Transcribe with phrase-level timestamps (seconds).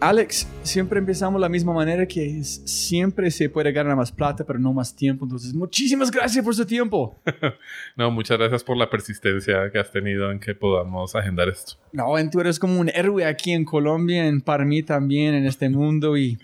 [0.00, 4.72] Alex, siempre empezamos la misma manera que siempre se puede ganar más plata, pero no
[4.72, 5.26] más tiempo.
[5.26, 7.20] Entonces, muchísimas gracias por su tiempo.
[7.96, 11.74] no, muchas gracias por la persistencia que has tenido en que podamos agendar esto.
[11.92, 15.68] No, tú eres como un héroe aquí en Colombia, en, para mí también, en este
[15.68, 16.16] mundo.
[16.16, 16.38] Y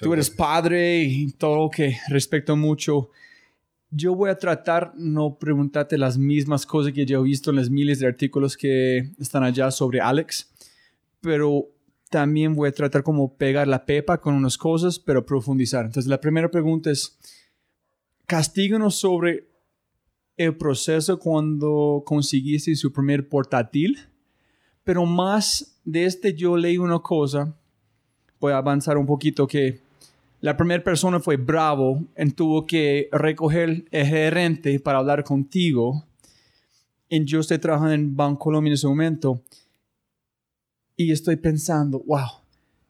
[0.00, 3.10] tú eres padre y todo que respeto mucho.
[3.90, 7.70] Yo voy a tratar no preguntarte las mismas cosas que yo he visto en las
[7.70, 10.52] miles de artículos que están allá sobre Alex,
[11.20, 11.68] pero
[12.14, 15.84] también voy a tratar como pegar la pepa con unas cosas, pero profundizar.
[15.84, 17.18] Entonces, la primera pregunta es,
[18.24, 19.48] castíganos sobre
[20.36, 23.98] el proceso cuando conseguiste su primer portátil,
[24.84, 27.52] pero más de este yo leí una cosa,
[28.38, 29.80] voy a avanzar un poquito, que
[30.40, 36.04] la primera persona fue Bravo y tuvo que recoger el gerente para hablar contigo.
[37.08, 39.42] Y yo estoy trabajando en Banco Colombia en ese momento
[40.96, 42.28] y estoy pensando, wow,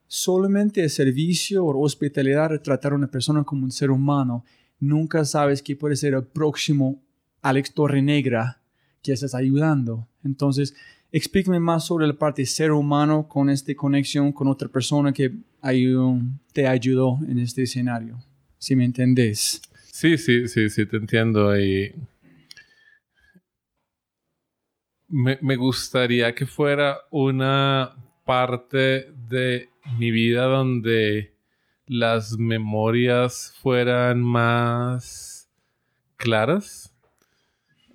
[0.07, 4.43] solamente el servicio o hospitalidad, tratar a una persona como un ser humano,
[4.79, 7.01] nunca sabes que puede ser el próximo
[7.41, 8.61] Alex Torre Negra
[9.01, 10.07] que estás ayudando.
[10.23, 10.75] Entonces,
[11.11, 15.31] explícame más sobre la parte ser humano con esta conexión con otra persona que
[16.53, 18.17] te ayudó en este escenario,
[18.57, 19.61] si me entendés.
[19.91, 21.57] Sí, sí, sí, sí, te entiendo.
[21.57, 21.93] Y
[25.15, 27.95] me, gustaría que fuera una
[28.25, 31.33] parte de mi vida donde
[31.87, 35.49] las memorias fueran más
[36.17, 36.93] claras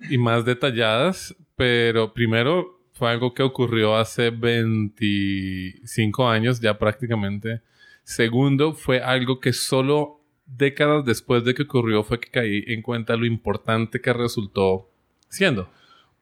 [0.09, 7.61] y más detalladas, pero primero fue algo que ocurrió hace 25 años ya prácticamente.
[8.03, 13.15] Segundo, fue algo que solo décadas después de que ocurrió fue que caí en cuenta
[13.15, 14.89] lo importante que resultó
[15.29, 15.69] siendo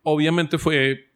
[0.04, 1.10] obviamente fue,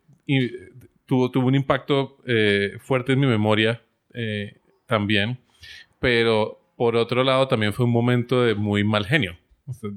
[1.06, 3.82] tuvo, tuvo un impacto eh, fuerte en mi memoria
[4.14, 5.40] eh, también,
[6.00, 9.38] pero por otro lado también fue un momento de muy mal genio.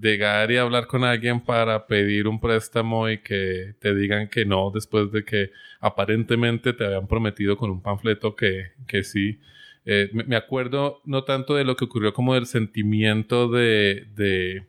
[0.01, 4.71] llegar y hablar con alguien para pedir un préstamo y que te digan que no
[4.71, 9.41] después de que aparentemente te habían prometido con un panfleto que, que sí.
[9.85, 14.65] Eh, me acuerdo no tanto de lo que ocurrió como del sentimiento de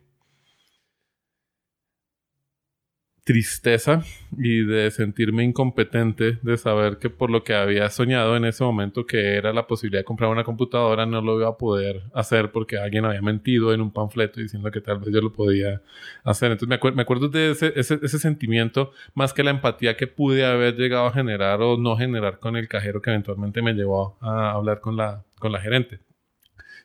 [3.28, 4.00] tristeza
[4.38, 9.04] y de sentirme incompetente, de saber que por lo que había soñado en ese momento,
[9.04, 12.78] que era la posibilidad de comprar una computadora, no lo iba a poder hacer porque
[12.78, 15.82] alguien había mentido en un panfleto diciendo que tal vez yo lo podía
[16.24, 16.52] hacer.
[16.52, 20.46] Entonces me, me acuerdo de ese, ese, ese, sentimiento, más que la empatía que pude
[20.46, 24.52] haber llegado a generar o no generar con el cajero que eventualmente me llevó a
[24.52, 26.00] hablar con la, con la gerente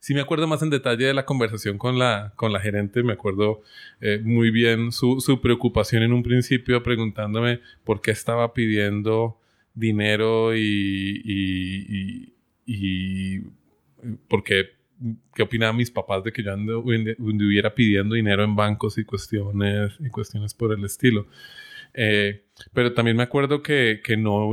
[0.03, 3.14] sí me acuerdo más en detalle de la conversación con la, con la gerente, me
[3.14, 3.62] acuerdo
[4.02, 9.40] eh, muy bien su, su, preocupación en un principio preguntándome por qué estaba pidiendo
[9.74, 12.34] dinero y, y,
[12.66, 13.44] y,
[14.28, 14.72] por qué,
[15.34, 20.09] qué opinaban mis papás de que yo anduviera pidiendo dinero en bancos y cuestiones, y
[20.09, 21.28] cuestiones por el estilo.
[21.94, 22.44] Eh,
[22.74, 24.50] pero también me acuerdo que, que no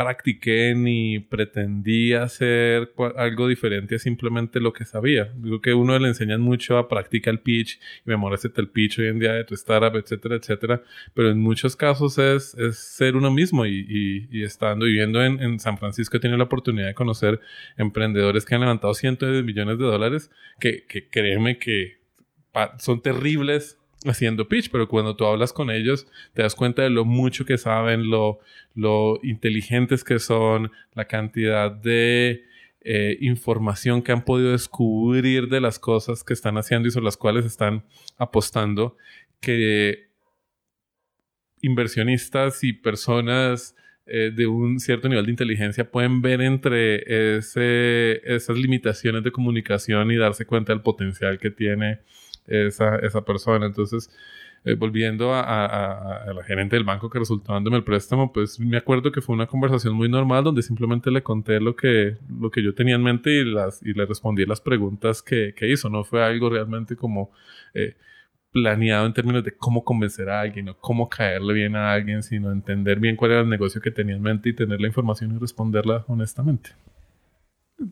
[0.00, 5.30] practiqué ni pretendí hacer algo diferente simplemente lo que sabía.
[5.36, 9.08] Digo que uno le enseñan mucho a practicar el pitch y memoricete el pitch hoy
[9.08, 10.82] en día de tu startup, etcétera, etcétera.
[11.12, 15.60] Pero en muchos casos es, es ser uno mismo y, y, estando viviendo en, en,
[15.60, 17.38] San Francisco he tenido la oportunidad de conocer
[17.76, 21.98] emprendedores que han levantado cientos de millones de dólares que, que créeme que
[22.78, 27.04] son terribles haciendo pitch, pero cuando tú hablas con ellos te das cuenta de lo
[27.04, 28.40] mucho que saben, lo,
[28.74, 32.44] lo inteligentes que son, la cantidad de
[32.82, 37.16] eh, información que han podido descubrir de las cosas que están haciendo y sobre las
[37.16, 37.84] cuales están
[38.16, 38.96] apostando,
[39.40, 40.08] que
[41.60, 43.76] inversionistas y personas
[44.06, 50.16] eh, de un cierto nivel de inteligencia pueden ver entre esas limitaciones de comunicación y
[50.16, 52.00] darse cuenta del potencial que tiene
[52.50, 53.66] esa, esa persona.
[53.66, 54.10] Entonces,
[54.64, 59.10] eh, volviendo a, la gerente del banco que resultó dándome el préstamo, pues me acuerdo
[59.10, 62.74] que fue una conversación muy normal donde simplemente le conté lo que, lo que yo
[62.74, 65.88] tenía en mente y, las, y le respondí las preguntas que, que hizo.
[65.88, 67.30] No fue algo realmente como
[67.72, 67.96] eh,
[68.52, 72.52] planeado en términos de cómo convencer a alguien o cómo caerle bien a alguien, sino
[72.52, 75.38] entender bien cuál era el negocio que tenía en mente y tener la información y
[75.38, 76.70] responderla honestamente.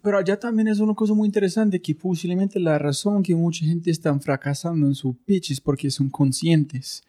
[0.02, 3.90] Pero allá también es una cosa muy interesante que posiblemente la razón que mucha gente
[3.90, 7.02] está fracasando en su pitch es porque son conscientes.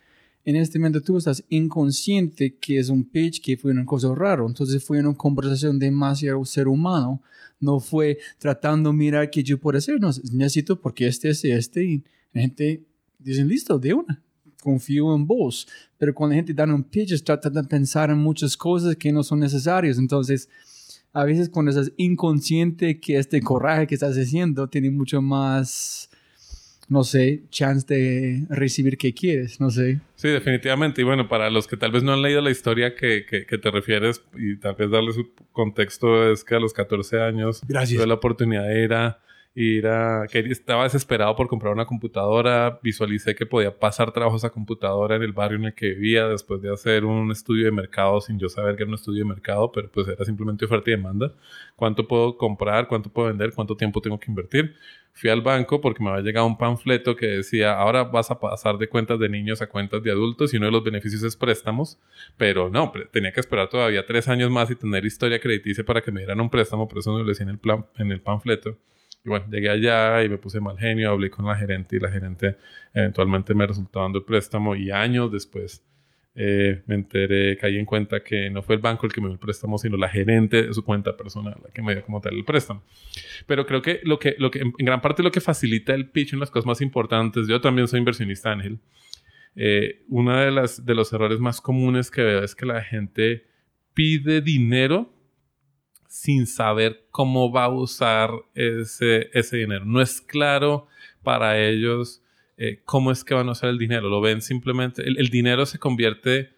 [0.46, 4.46] En este momento tú estás inconsciente que es un pitch que fue una cosa rara.
[4.46, 7.22] Entonces fue una conversación demasiado ser humano.
[7.60, 10.00] No fue tratando de mirar qué yo puedo hacer.
[10.00, 11.84] No, necesito porque este es este.
[11.84, 12.86] Y la gente
[13.18, 14.24] dice, listo, de una.
[14.64, 15.68] Confío en vos.
[15.98, 19.22] Pero cuando la gente da un pitch, trata de pensar en muchas cosas que no
[19.22, 19.98] son necesarias.
[19.98, 20.48] Entonces,
[21.14, 26.10] a veces cuando estás inconsciente que este coraje que estás haciendo tiene mucho más,
[26.88, 30.00] no sé, chance de recibir que quieres, no sé.
[30.16, 31.02] Sí, definitivamente.
[31.02, 33.72] Y bueno, para los que tal vez no han leído la historia que, que, te
[33.72, 37.98] refieres y tal vez darle su contexto, es que a los 14 años Gracias.
[37.98, 39.20] tuve la oportunidad de ir a
[39.56, 45.16] era que estaba desesperado por comprar una computadora, visualicé que podía pasar trabajos a computadora
[45.16, 48.40] en el barrio en el que vivía después de hacer un estudio de mercado sin
[48.40, 51.34] yo saber que era un estudio de mercado, pero pues era simplemente oferta y demanda.
[51.76, 52.88] ¿Cuánto puedo comprar?
[52.88, 53.52] ¿Cuánto puedo vender?
[53.54, 54.76] ¿Cuánto tiempo tengo que invertir?
[55.14, 58.78] Fui al banco porque me había llegado un panfleto que decía, ahora vas a pasar
[58.78, 62.00] de cuentas de niños a cuentas de adultos y uno de los beneficios es préstamos,
[62.38, 66.12] pero no, tenía que esperar todavía tres años más y tener historia crediticia para que
[66.12, 68.78] me dieran un préstamo, por eso no lo decía en el, plan, en el panfleto.
[69.24, 72.10] Y bueno, llegué allá y me puse mal genio, hablé con la gerente y la
[72.10, 72.56] gerente
[72.94, 75.84] eventualmente me resultó dando el préstamo y años después
[76.36, 79.34] eh, me enteré, caí en cuenta que no fue el banco el que me dio
[79.34, 82.34] el préstamo, sino la gerente de su cuenta personal la que me dio como tal
[82.34, 82.82] el préstamo.
[83.46, 86.34] Pero creo que lo que, lo que en gran parte lo que facilita el pitch
[86.34, 88.80] en las cosas más importantes, yo también soy inversionista Ángel,
[89.56, 93.46] eh, uno de, las, de los errores más comunes que veo es que la gente
[93.94, 95.14] pide dinero
[96.10, 99.86] sin saber cómo va a usar ese, ese dinero.
[99.86, 100.88] No es claro
[101.24, 102.24] para ellos
[102.58, 104.10] eh, cómo es que van a usar el dinero.
[104.10, 106.50] Lo ven simplemente, el, dinero se convierte,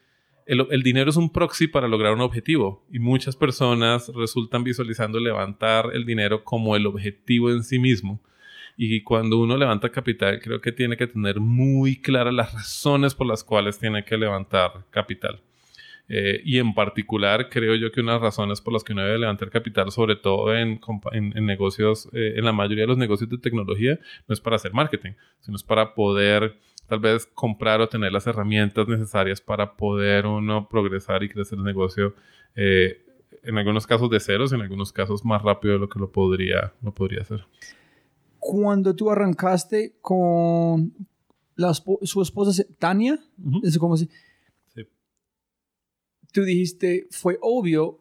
[0.45, 5.19] el, el, dinero es un proxy para lograr un objetivo y muchas personas resultan visualizando
[5.19, 8.21] levantar el dinero como el objetivo en sí mismo.
[8.77, 13.27] Y cuando uno levanta capital, creo que tiene que tener muy claras las razones por
[13.27, 15.41] las cuales tiene que levantar capital.
[16.13, 19.01] Eh, y en particular, creo yo que una de las razones por las que uno
[19.01, 20.81] debe levantar capital, sobre todo en,
[21.13, 23.97] en, negocios, eh, en la mayoría de los negocios de tecnología,
[24.27, 26.57] no es para hacer marketing, sino es para poder
[26.89, 31.63] tal vez comprar o tener las herramientas necesarias para poder uno progresar y crecer el
[31.63, 32.13] negocio.
[32.57, 33.05] Eh,
[33.43, 36.73] en algunos casos de ceros, en algunos casos más rápido de lo que lo podría,
[36.81, 37.45] lo podría hacer.
[38.37, 40.91] Cuando tú arrancaste con
[41.55, 43.17] la, su esposa Tania,
[43.63, 44.09] es como si
[46.31, 47.99] tú dijiste, fue obvio,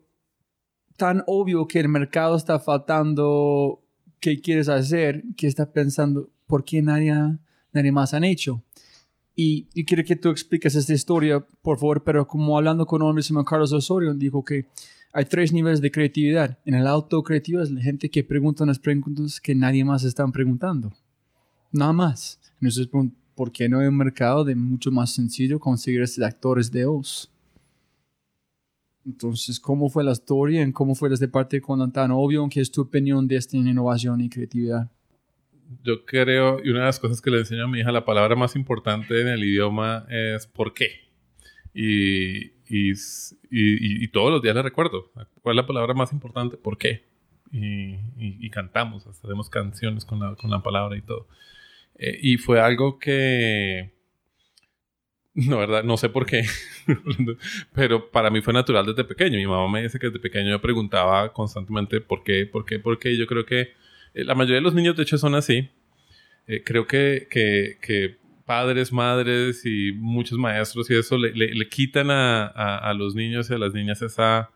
[0.97, 3.83] tan obvio que el mercado está faltando
[4.21, 7.15] qué quieres hacer, que está pensando, ¿por qué nadie,
[7.73, 8.63] nadie más han hecho?
[9.35, 13.33] Y, quiero que tú expliques esta historia, por favor, pero como hablando con hombre se
[13.47, 14.67] Carlos Osorio, dijo que
[15.15, 16.59] hay tres niveles de creatividad.
[16.67, 20.27] En el auto creativo es la gente que pregunta unas preguntas que nadie más está
[20.29, 20.93] preguntando.
[21.73, 22.39] Nada más.
[22.61, 22.89] Entonces,
[23.35, 27.33] ¿por qué no hay un mercado de mucho más sencillo conseguir estos actores de voz?
[29.07, 32.49] Entonces, ¿cómo fue la historia y cómo fue desde parte con tan obvio?
[32.51, 34.91] ¿Qué es tu opinión de esta innovación y creatividad?
[35.85, 38.35] Yo creo, y una de las cosas que le enseño a mi hija, la palabra
[38.37, 41.09] más importante en el idioma es ¿por qué?
[41.73, 42.93] Y, y,
[43.51, 46.57] y, todos los días le recuerdo, ¿cuál es la palabra más importante?
[46.57, 47.05] ¿Por qué?
[47.53, 51.29] Y, cantamos, hacemos canciones con la, con la palabra y todo.
[51.95, 53.93] Eh, y fue algo que
[55.35, 55.85] no, ¿verdad?
[55.85, 56.45] No sé por qué.
[57.75, 59.37] Pero para mí fue natural desde pequeño.
[59.37, 62.99] Mi mamá me dice que desde pequeño yo preguntaba constantemente por qué, por qué, por
[62.99, 63.17] qué.
[63.17, 63.73] Yo creo que
[64.15, 65.71] eh, la mayoría de los niños, de hecho, son así.
[66.47, 72.47] Eh, creo que, que, padres, madres y muchos maestros y eso le, le, quitan a,
[72.47, 74.51] a, los niños y a las niñas esa,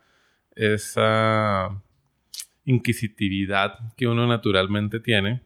[0.56, 1.80] esa
[2.64, 5.42] inquisitividad que uno naturalmente tiene.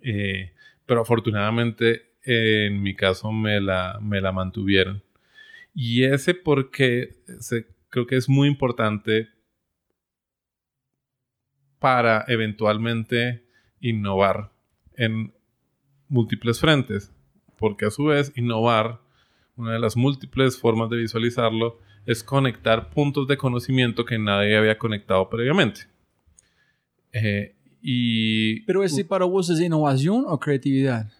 [0.00, 0.52] Eh,
[0.86, 5.02] pero afortunadamente en mi caso me la, me la mantuvieron.
[5.74, 7.16] Y ese porque
[7.88, 9.28] creo que es muy importante
[11.78, 13.44] para eventualmente
[13.80, 14.52] innovar
[14.96, 15.32] en
[16.08, 17.12] múltiples frentes,
[17.56, 19.00] porque a su vez innovar,
[19.56, 24.78] una de las múltiples formas de visualizarlo es conectar puntos de conocimiento que nadie había
[24.78, 25.82] conectado previamente.
[27.12, 31.10] Eh, y, Pero ese para vos es innovación o creatividad?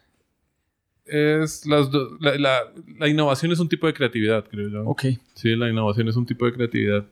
[1.10, 1.90] Es las
[2.20, 4.84] la, la, innovación es un tipo de creatividad, creo yo.
[4.84, 5.06] Ok.
[5.34, 7.04] Sí, la innovación es un tipo de creatividad.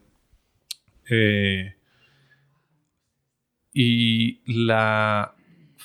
[1.10, 1.74] Eh,
[3.74, 5.34] y la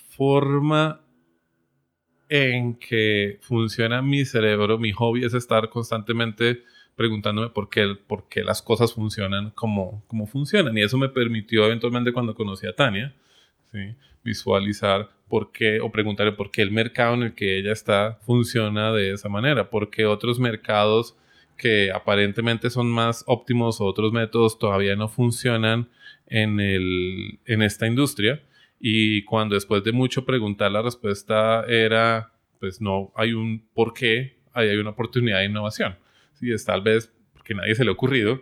[0.09, 1.01] forma
[2.29, 6.63] en que funciona mi cerebro, mi hobby es estar constantemente
[6.95, 10.77] preguntándome por qué, por qué las cosas funcionan como, como funcionan.
[10.77, 13.15] Y eso me permitió eventualmente cuando conocí a Tania,
[13.71, 13.95] ¿sí?
[14.23, 18.91] visualizar por qué o preguntarle por qué el mercado en el que ella está funciona
[18.91, 21.17] de esa manera, por qué otros mercados
[21.57, 25.89] que aparentemente son más óptimos o otros métodos todavía no funcionan
[26.27, 28.43] en, el, en esta industria.
[28.79, 34.37] Y cuando después de mucho preguntar la respuesta era, pues no hay un por qué,
[34.53, 35.95] ahí hay una oportunidad de innovación.
[36.33, 38.39] Sí, es tal vez porque nadie se le ha ocurrido.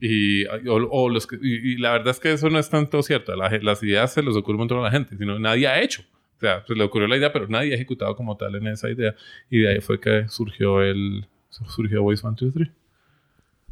[0.00, 3.34] Y, o, los y, la verdad es que eso no es tanto cierto.
[3.34, 6.04] las ideas se les ocurren a la gente, sino nadie ha hecho.
[6.38, 8.88] O sea, se le ocurrió la idea, pero nadie ha ejecutado como tal en esa
[8.88, 9.14] idea.
[9.50, 12.68] Y de ahí fue que surgió el surgió Voice 1, 2, 3.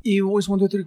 [0.02, 0.86] Y Voice 1, 2, 3,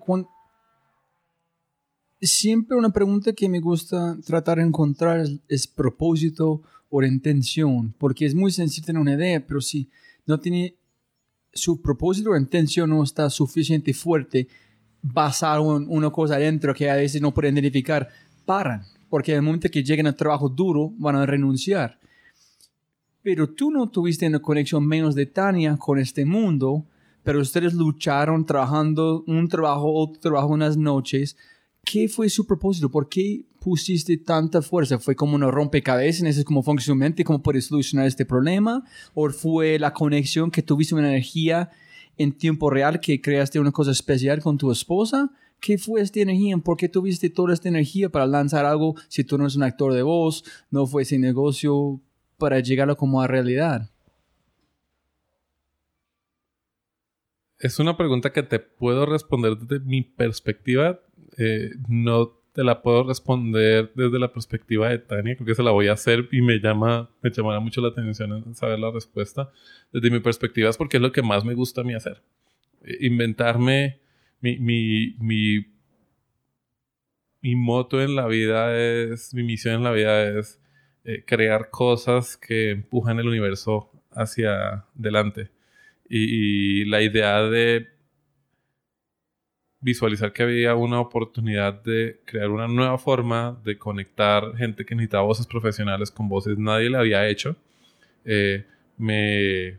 [2.21, 8.36] siempre una pregunta que me gusta tratar de encontrar es, propósito o intención, porque es
[8.36, 9.89] muy sencillo tener una idea, pero si
[10.25, 10.75] no tiene
[11.53, 14.48] su propósito o intención no está suficiente fuerte,
[15.01, 18.09] basado en una cosa adentro que a veces no pueden identificar,
[18.45, 21.99] paran, porque en el momento que lleguen al trabajo duro van a renunciar.
[23.21, 26.85] Pero tú no tuviste una conexión menos de Tania con este mundo,
[27.23, 31.35] pero ustedes lucharon trabajando un trabajo, otro trabajo unas noches,
[31.83, 32.89] ¿qué fue su propósito?
[32.89, 34.99] ¿Por qué pusiste tanta fuerza?
[34.99, 36.23] ¿Fue como una rompecabezas?
[36.23, 38.83] ¿Ese es como funciona ¿Cómo puedes solucionar este problema?
[39.13, 41.69] ¿O fue la conexión que tuviste una energía
[42.17, 45.29] en tiempo real que creaste una cosa especial con tu esposa?
[45.59, 46.57] ¿Qué fue esta energía?
[46.57, 49.93] ¿Por qué tuviste toda esta energía para lanzar algo si tú no eres un actor
[49.93, 50.43] de voz?
[50.71, 51.99] ¿No fue ese negocio
[52.37, 53.89] para llegarlo como a realidad?
[57.59, 61.01] Es una pregunta que te puedo responder desde mi perspectiva
[61.37, 65.71] eh, no te la puedo responder desde la perspectiva de Tania, creo que se la
[65.71, 69.49] voy a hacer y me llama, me llamará mucho la atención saber la respuesta.
[69.93, 72.21] Desde mi perspectiva es porque es lo que más me gusta a mí hacer.
[72.83, 73.99] Eh, inventarme
[74.41, 75.65] mi, mi, mi,
[77.41, 80.60] mi moto en la vida es, mi misión en la vida es
[81.03, 85.50] eh, crear cosas que empujan el universo hacia adelante.
[86.10, 87.88] y la idea de
[89.81, 95.24] visualizar que había una oportunidad de crear una nueva forma de conectar gente que necesitaba
[95.24, 97.55] voces profesionales con voces nadie le había hecho.
[98.25, 98.65] Eh,
[98.98, 99.77] me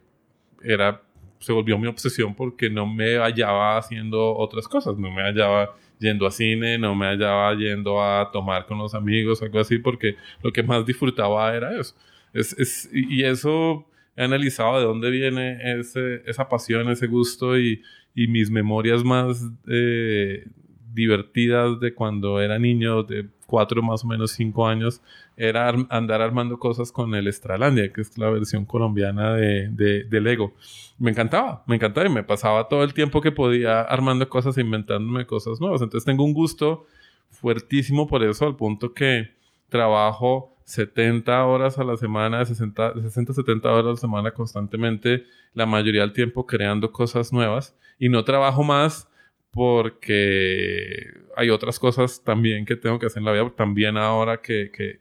[0.63, 1.03] era
[1.41, 6.27] se volvió mi obsesión porque no me hallaba haciendo otras cosas, no me hallaba yendo
[6.27, 10.53] a cine, no me hallaba yendo a tomar con los amigos, algo así, porque lo
[10.53, 11.95] que más disfrutaba era eso.
[12.33, 17.83] Es, es, y eso he analizado de dónde viene ese, esa pasión, ese gusto y,
[18.15, 20.47] y mis memorias más eh,
[20.93, 25.03] divertidas de cuando era niño, de cuatro más o menos cinco años,
[25.37, 30.55] era andar armando cosas con el Estralandia, que es la versión colombiana de, de, Lego.
[30.99, 34.61] Me encantaba, me encantaba y me pasaba todo el tiempo que podía armando cosas e
[34.61, 35.83] inventándome cosas nuevas.
[35.83, 36.87] Entonces tengo un gusto
[37.31, 39.33] fuertísimo por eso, al punto que
[39.69, 45.67] trabajo 70 horas a la semana, 60, 60, 70 horas a la semana constantemente, la
[45.67, 49.10] mayoría del tiempo creando cosas nuevas y no trabajo más
[49.53, 53.51] porque hay otras cosas también que tengo que hacer en la vida.
[53.57, 55.01] También ahora que, que,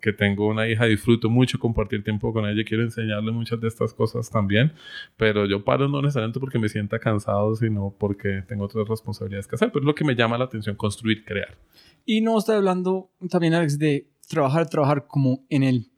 [0.00, 2.64] que, tengo una hija, disfruto mucho compartir tiempo con ella.
[2.64, 4.72] Quiero enseñarle muchas de estas cosas también.
[5.16, 9.56] Pero yo paro no necesariamente porque me sienta cansado, sino porque tengo otras responsabilidades que
[9.56, 9.70] hacer.
[9.70, 11.58] Pero es lo que me llama la atención, construir, crear.
[12.06, 15.90] Y no está hablando también, Alex, de trabajar, trabajar como en el,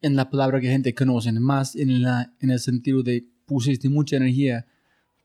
[0.00, 4.16] en la palabra que gente conoce, más en, la, en el sentido de pusiste mucha
[4.16, 4.66] energía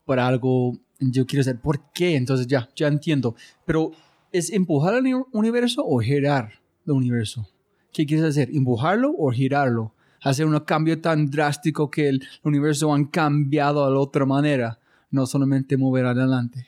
[0.04, 0.78] para algo,
[1.10, 3.34] yo quiero saber por qué, entonces ya, ya entiendo.
[3.64, 3.92] Pero
[4.30, 6.52] ¿es empujar al universo o girar
[6.86, 7.48] el universo?
[7.92, 8.50] ¿Qué quieres hacer?
[8.54, 9.92] ¿Empujarlo o girarlo?
[10.22, 14.78] Hacer un cambio tan drástico que el universo han cambiado a la otra manera,
[15.10, 16.66] no solamente mover adelante.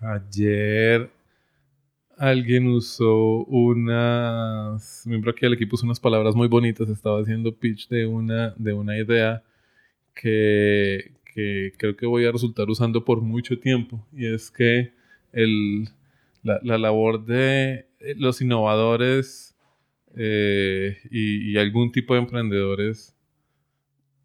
[0.00, 1.10] Ayer
[2.16, 7.88] alguien usó unas, miembro aquí del equipo usó unas palabras muy bonitas, estaba haciendo pitch
[7.88, 9.42] de una, de una idea
[10.14, 14.92] que, que creo que voy a resultar usando por mucho tiempo, y es que
[15.32, 15.88] el,
[16.42, 17.86] la, la labor de
[18.16, 19.56] los innovadores
[20.16, 23.16] eh, y, y algún tipo de emprendedores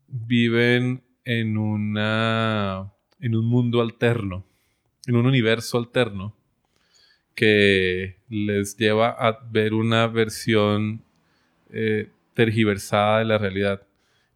[0.08, 4.46] viven en una en un mundo alterno,
[5.08, 6.36] en un universo alterno,
[7.36, 11.02] que les lleva a ver una versión
[11.72, 13.82] eh, tergiversada de la realidad.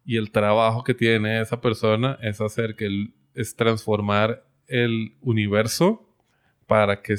[0.04, 6.08] Y el trabajo que tiene esa persona es hacer que es transformar el universo
[6.66, 7.16] para que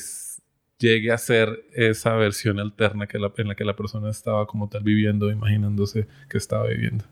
[0.77, 4.83] llegue a ser esa versión alterna que en la que la persona estaba como tal
[4.83, 7.05] viviendo, imaginándose que estaba viviendo.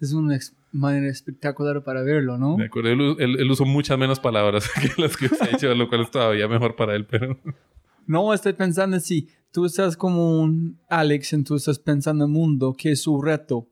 [0.00, 0.38] Es una
[0.72, 2.56] manera espectacular para verlo, ¿no?
[2.56, 6.02] De acuerdo, él, usó muchas menos palabras que las que se ha hecho, lo cual
[6.02, 7.38] es todavía mejor para él, pero...
[8.06, 12.74] No, estoy pensando si tú estás como un Alex, entonces estás pensando en el mundo,
[12.76, 13.66] que es su reto,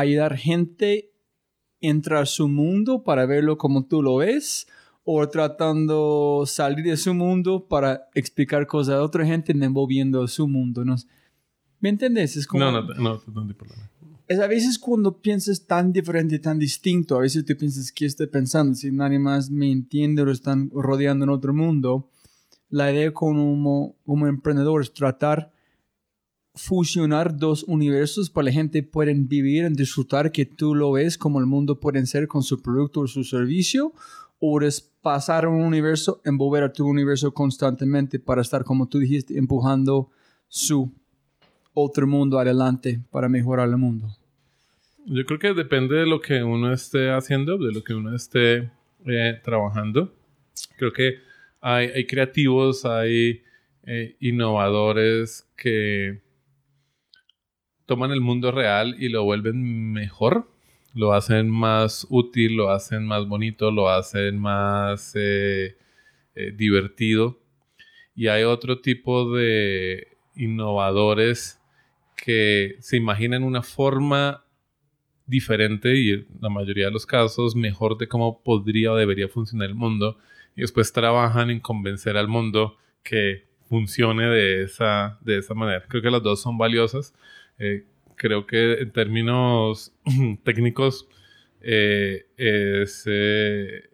[0.00, 1.10] ayudar gente
[1.82, 4.66] a entrar a su mundo para verlo como tú lo ves,
[5.10, 10.84] o tratando salir de su mundo para explicar cosas a otra gente envolviendo su mundo.
[10.84, 10.96] ¿no?
[11.80, 12.36] ¿Me entiendes?
[12.36, 12.64] Es como...
[12.64, 13.90] No, no, no, no, no problema.
[14.26, 18.26] Es a veces cuando piensas tan diferente, tan distinto, a veces tú piensas, ¿qué estoy
[18.26, 18.74] pensando?
[18.74, 22.10] Si nadie más me entiende o están rodeando en otro mundo.
[22.68, 25.50] La idea como, como emprendedor es tratar
[26.58, 31.38] fusionar dos universos para la gente pueden vivir y disfrutar que tú lo ves como
[31.38, 33.92] el mundo puede ser con su producto o su servicio
[34.40, 38.98] o es pasar a un universo, envolver a tu universo constantemente para estar, como tú
[38.98, 40.10] dijiste, empujando
[40.48, 40.92] su
[41.74, 44.08] otro mundo adelante para mejorar el mundo.
[45.06, 48.70] Yo creo que depende de lo que uno esté haciendo, de lo que uno esté
[49.06, 50.12] eh, trabajando.
[50.76, 51.18] Creo que
[51.60, 53.42] hay, hay creativos, hay
[53.84, 56.20] eh, innovadores que
[57.88, 60.46] toman el mundo real y lo vuelven mejor
[60.94, 65.76] lo hacen más útil, lo hacen más bonito, lo hacen más eh,
[66.34, 67.38] eh, divertido.
[68.16, 71.60] Y hay otro tipo de innovadores
[72.16, 74.44] que se imaginan una forma
[75.26, 79.68] diferente y en la mayoría de los casos mejor de cómo podría o debería funcionar
[79.68, 80.18] el mundo
[80.56, 85.84] y después trabajan en convencer al mundo que funcione de esa, de esa manera.
[85.86, 87.14] Creo que las dos son valiosas.
[87.58, 87.84] Eh,
[88.16, 89.94] creo que en términos
[90.44, 91.08] técnicos
[91.60, 93.88] eh, es, eh,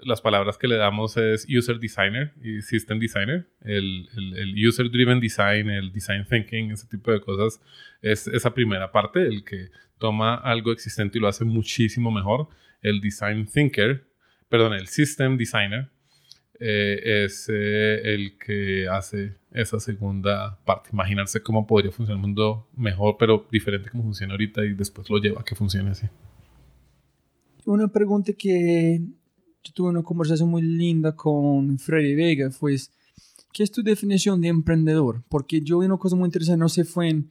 [0.00, 3.48] las palabras que le damos es user designer y system designer.
[3.62, 7.60] El, el, user driven design, el design thinking, ese tipo de cosas,
[8.00, 12.48] es esa primera parte, el que toma algo existente y lo hace muchísimo mejor.
[12.80, 14.06] El design thinker,
[14.48, 15.90] perdón, el system designer
[16.60, 20.90] eh, es eh, el que hace esa segunda parte.
[20.92, 25.18] Imaginarse cómo podría funcionar el mundo mejor, pero diferente como funciona ahorita y después lo
[25.18, 26.06] lleva a que funcione así.
[27.64, 29.00] Una pregunta que
[29.62, 32.76] yo tuve una conversación muy linda con Freddy Vega fue,
[33.52, 35.22] ¿qué es tu definición de emprendedor?
[35.28, 37.30] Porque yo vi una cosa muy interesante, no sé, fue en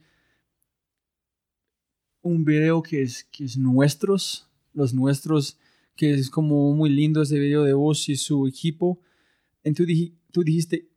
[2.22, 5.58] un video que es, que es nuestros, los nuestros,
[5.96, 9.00] que es como muy lindo ese video de vos y su equipo
[9.74, 9.84] tú
[10.42, 10.88] dijiste,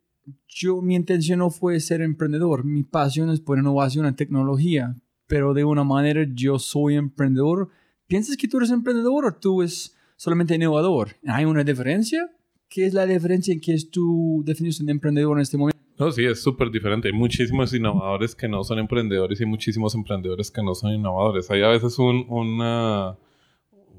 [0.48, 4.96] yo mi intención no fue ser emprendedor, mi pasión es por innovación en tecnología,
[5.28, 7.70] pero de una manera yo soy emprendedor.
[8.08, 11.16] ¿Piensas que tú eres emprendedor o tú eres solamente innovador?
[11.26, 12.30] ¿Hay una diferencia?
[12.68, 15.80] ¿Qué es la diferencia en qué es tu definición de emprendedor en este momento?
[15.98, 17.10] No, sí, es súper diferente.
[17.10, 21.50] Hay muchísimos innovadores que no son emprendedores y muchísimos emprendedores que no son innovadores.
[21.52, 23.18] Hay a veces un, una...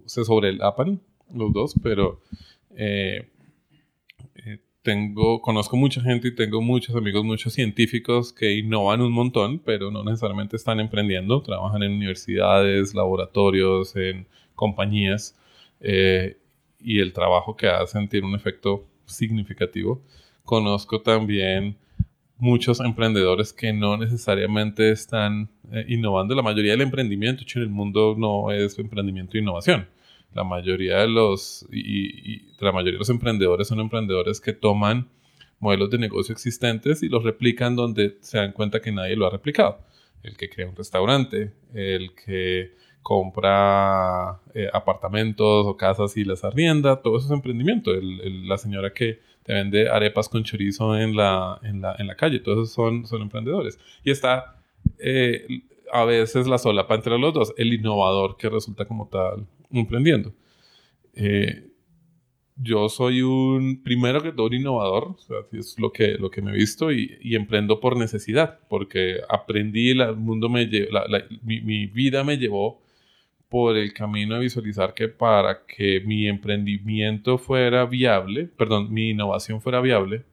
[0.04, 1.00] se sobrelapan
[1.32, 2.20] los dos, pero
[2.76, 3.30] eh,
[4.82, 9.90] tengo, conozco mucha gente y tengo muchos amigos, muchos científicos que innovan un montón, pero
[9.90, 15.36] no necesariamente están emprendiendo, trabajan en universidades, laboratorios, en compañías,
[15.80, 16.36] eh,
[16.80, 20.02] y el trabajo que hacen tiene un efecto significativo.
[20.44, 21.76] Conozco también
[22.38, 26.34] muchos emprendedores que no necesariamente están eh, innovando.
[26.34, 29.86] La mayoría del emprendimiento hecho en el mundo no es emprendimiento e innovación
[30.34, 35.08] la mayoría de los, y, la mayoría de los emprendedores son emprendedores que toman
[35.58, 39.30] modelos de negocio existentes y los replican donde se dan cuenta que nadie lo ha
[39.30, 39.78] replicado.
[40.22, 47.02] El que crea un restaurante, el que compra eh, apartamentos o casas y las arrienda,
[47.02, 47.92] todo eso es emprendimiento.
[47.92, 52.38] la señora que te vende arepas con chorizo en la, en la, en la calle,
[52.38, 53.78] todos esos son, son emprendedores.
[54.04, 54.56] Y está
[54.98, 60.34] eh, a veces la solapa entre los dos, el innovador que resulta como tal emprendiendo.
[61.14, 61.68] Eh,
[62.56, 65.16] yo soy un, primero que todo, un innovador,
[65.52, 70.16] es lo que, lo que me he visto y, emprendo por necesidad, porque aprendí, el
[70.16, 70.68] mundo me
[71.42, 72.80] mi, mi, vida me llevó
[73.48, 79.60] por el camino de visualizar que para que mi emprendimiento fuera viable, perdón, mi innovación
[79.60, 80.24] fuera viable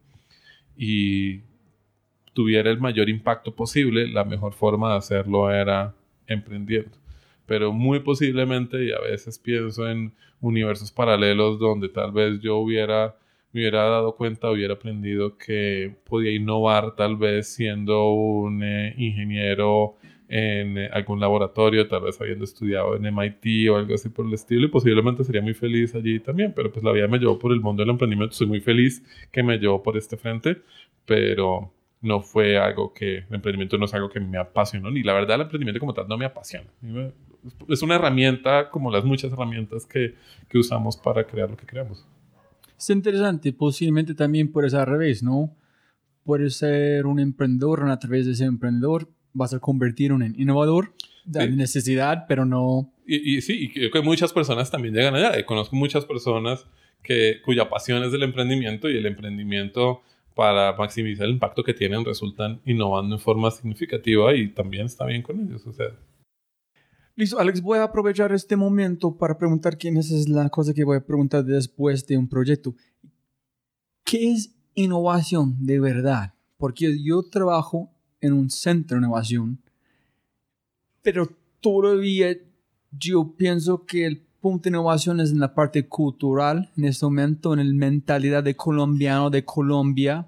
[0.77, 1.41] y
[2.33, 5.95] tuviera el mayor impacto posible, la mejor forma de hacerlo era
[6.27, 6.99] emprendiendo
[7.49, 13.15] pero muy posiblemente, y a veces pienso en universos paralelos donde tal vez yo hubiera
[13.51, 19.95] me hubiera dado cuenta, hubiera aprendido que podía innovar tal vez siendo un eh, ingeniero
[20.27, 24.33] en eh, algún laboratorio, tal vez habiendo estudiado en MIT o algo así por el
[24.35, 27.51] estilo, y posiblemente sería muy feliz allí también, pero pues la vida me llevó por
[27.51, 30.57] el mundo del emprendimiento, soy muy feliz que me llevó por este frente,
[31.07, 35.13] pero no fue algo que, el emprendimiento no es algo que me apasionó, ni la
[35.13, 36.69] verdad el emprendimiento como tal no me apasiona.
[37.67, 40.15] Es una herramienta como las muchas herramientas que,
[40.47, 42.05] que usamos para crear lo que creamos.
[42.77, 45.55] Es interesante, posiblemente también puede ser al revés, ¿no?
[46.23, 50.93] Puedes ser un emprendedor, a través de ese emprendedor vas a convertir en un innovador
[51.25, 52.91] de necesidad, pero no...
[53.05, 55.37] Y, y, sí, y creo que muchas personas también llegan allá.
[55.39, 56.65] Y conozco muchas personas
[57.03, 60.01] que, cuya pasión es del emprendimiento y el emprendimiento
[60.39, 65.21] para maximizar el impacto que tienen resultan innovando en forma significativa y también está bien
[65.21, 65.67] con ellos.
[65.67, 65.87] O sea,
[67.17, 70.95] Listo, Alex, voy a aprovechar este momento para preguntar quién es la cosa que voy
[70.95, 72.73] a preguntar después de un proyecto.
[74.05, 76.33] ¿Qué es innovación de verdad?
[76.55, 79.61] Porque yo trabajo en un centro de innovación,
[81.01, 81.27] pero
[81.59, 82.37] todavía
[82.97, 87.53] yo pienso que el punto de innovación es en la parte cultural, en este momento,
[87.53, 90.27] en la mentalidad de colombiano de Colombia,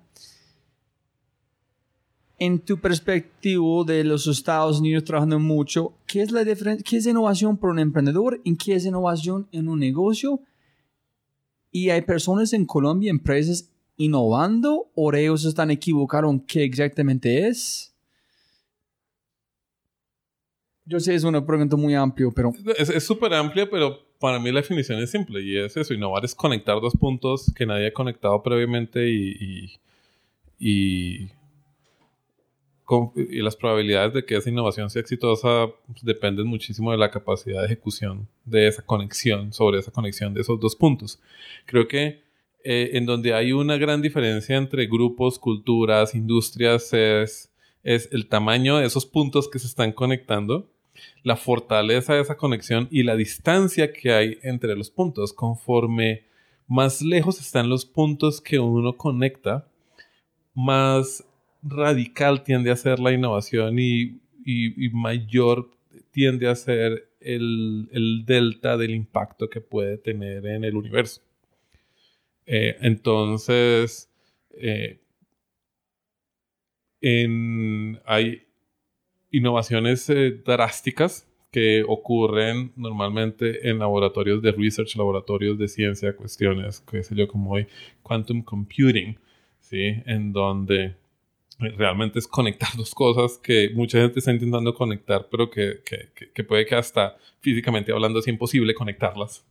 [2.38, 6.84] en tu perspectiva de los Estados Unidos trabajando mucho, ¿qué es la diferencia?
[6.88, 8.42] ¿Qué es innovación para un emprendedor?
[8.44, 10.42] ¿En qué es innovación en un negocio?
[11.72, 17.91] Y hay personas en Colombia, empresas innovando o ellos están equivocados en qué exactamente es.
[20.92, 22.52] Yo sé, es una pregunta muy amplia, pero...
[22.78, 25.94] Es súper amplia, pero para mí la definición es simple y es eso.
[25.94, 29.80] Innovar es conectar dos puntos que nadie ha conectado previamente y,
[30.60, 31.30] y
[33.16, 35.68] y las probabilidades de que esa innovación sea exitosa
[36.02, 40.60] dependen muchísimo de la capacidad de ejecución de esa conexión, sobre esa conexión de esos
[40.60, 41.20] dos puntos.
[41.66, 42.22] Creo que
[42.64, 47.50] eh, en donde hay una gran diferencia entre grupos, culturas, industrias, es,
[47.84, 50.70] es el tamaño de esos puntos que se están conectando,
[51.24, 55.34] la fortaleza de esa conexión y la distancia que hay entre los puntos.
[55.34, 56.24] Conforme
[56.68, 59.68] más lejos están los puntos que uno conecta,
[60.54, 61.24] más
[61.64, 64.20] radical tiende a ser la innovación y,
[64.92, 65.70] mayor
[66.12, 71.22] tiende a ser el, delta del impacto que puede tener en el universo.
[72.46, 74.10] Eh, entonces,
[74.52, 75.00] eh,
[78.06, 78.44] hay
[79.32, 87.04] innovaciones eh, drásticas que ocurren normalmente en laboratorios de research, laboratorios de ciencia, cuestiones, qué
[87.04, 87.68] sé yo, como hoy,
[88.04, 89.18] quantum computing,
[89.60, 90.02] ¿sí?
[90.06, 90.96] En donde
[91.60, 96.44] realmente es conectar dos cosas que mucha gente está intentando conectar, pero que, que, que
[96.44, 99.46] puede que hasta físicamente hablando es imposible conectarlas.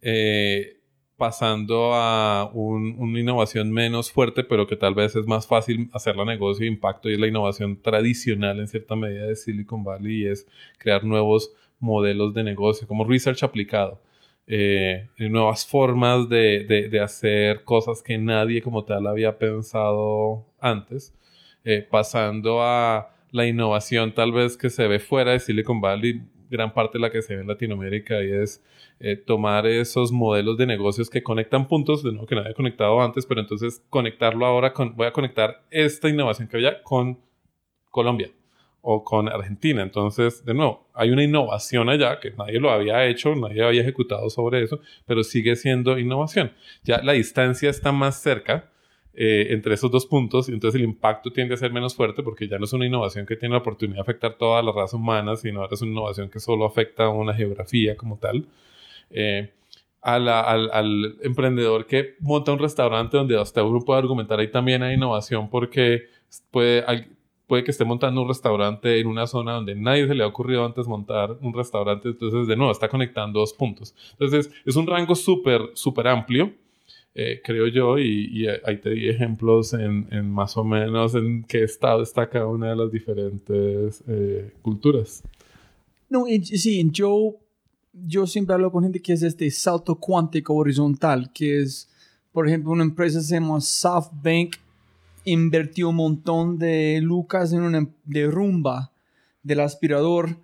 [0.00, 0.77] Eh,
[1.18, 6.64] pasando a una innovación menos fuerte, pero que tal vez es más fácil hacerla negocio
[6.64, 10.46] de impacto y es la innovación tradicional en cierta medida de Silicon Valley y es
[10.78, 14.00] crear nuevos modelos de negocio, como research aplicado.
[14.46, 21.12] Eh, nuevas formas de, hacer cosas que nadie como tal había pensado antes
[21.64, 26.72] eh, pasando a la innovación tal vez que se ve fuera de Silicon Valley, gran
[26.72, 28.62] parte de la que se ve en Latinoamérica y es
[29.00, 33.00] eh, tomar esos modelos de negocios que conectan puntos, de nuevo que no había conectado
[33.00, 37.18] antes, pero entonces conectarlo ahora con, voy a conectar esta innovación que había con
[37.90, 38.30] Colombia
[38.80, 39.82] o con Argentina.
[39.82, 44.30] Entonces, de nuevo, hay una innovación allá que nadie lo había hecho, nadie había ejecutado
[44.30, 46.52] sobre eso, pero sigue siendo innovación.
[46.84, 48.70] Ya la distancia está más cerca
[49.20, 52.46] eh, entre esos dos puntos y entonces el impacto tiende a ser menos fuerte porque
[52.46, 55.34] ya no es una innovación que tiene la oportunidad de afectar toda la raza humana,
[55.34, 58.46] sino ahora es una innovación que solo afecta a una geografía como tal.
[59.10, 59.52] Eh,
[60.02, 65.50] al, emprendedor que monta un restaurante donde hasta uno puede argumentar ahí también hay innovación
[65.50, 66.02] porque
[66.52, 66.84] puede,
[67.48, 70.64] puede que esté montando un restaurante en una zona donde nadie se le ha ocurrido
[70.64, 73.96] antes montar un restaurante, entonces de nuevo está conectando dos puntos.
[74.12, 76.52] Entonces es un rango súper, súper amplio
[77.20, 82.00] eh, creo yo, y, ahí te di ejemplos en, más o menos en qué estado
[82.00, 85.24] está cada una de las diferentes eh, culturas.
[86.08, 87.34] No, sí, yo,
[87.92, 91.90] yo siempre hablo con gente que es este salto cuántico horizontal, que es,
[92.30, 94.54] por ejemplo, una empresa se llama SoftBank,
[95.24, 98.92] invirtió un montón de lucas en una derrumba
[99.42, 100.36] del aspirador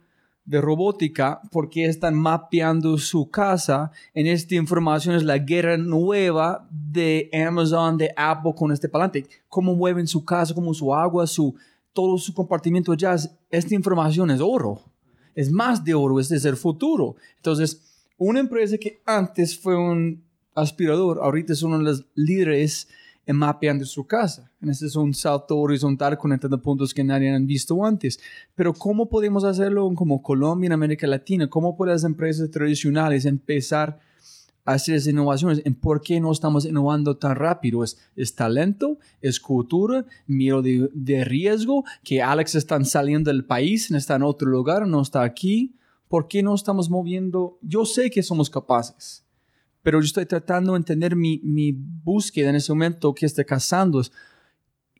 [0.44, 3.90] de robótica porque están mapeando su casa.
[4.12, 9.26] En esta información es la guerra nueva de Amazon, de Apple con este palante.
[9.48, 11.54] Cómo mueven su casa, cómo su agua, su,
[11.92, 13.16] todo su compartimiento ya.
[13.50, 14.82] Esta información es oro.
[15.34, 17.16] es más de oro, es de ser futuro.
[17.36, 20.22] Entonces, una empresa que antes fue un
[20.54, 22.88] aspirador, ahorita es uno de los líderes
[23.26, 24.50] en mapeando su casa.
[24.60, 28.20] Este es un salto horizontal conectando puntos que nadie han visto antes.
[28.54, 31.48] Pero ¿cómo podemos hacerlo como Colombia, en América Latina?
[31.48, 33.98] ¿Cómo pueden las empresas tradicionales empezar
[34.64, 35.62] a hacer esas innovaciones?
[35.64, 37.82] ¿En por qué no estamos innovando tan rápido?
[37.82, 38.98] ¿Es, es talento?
[39.20, 40.04] ¿Es cultura?
[40.26, 41.84] ¿Miedo de, de, riesgo?
[42.02, 43.90] ¿Que Alex están saliendo del país?
[43.90, 44.86] ¿Está en otro lugar?
[44.86, 45.76] ¿No está aquí?
[46.08, 47.58] ¿Por qué no estamos moviendo?
[47.62, 49.23] Yo sé que somos capaces
[49.84, 54.00] pero yo estoy tratando de entender mi, mi búsqueda en ese momento que está cazando.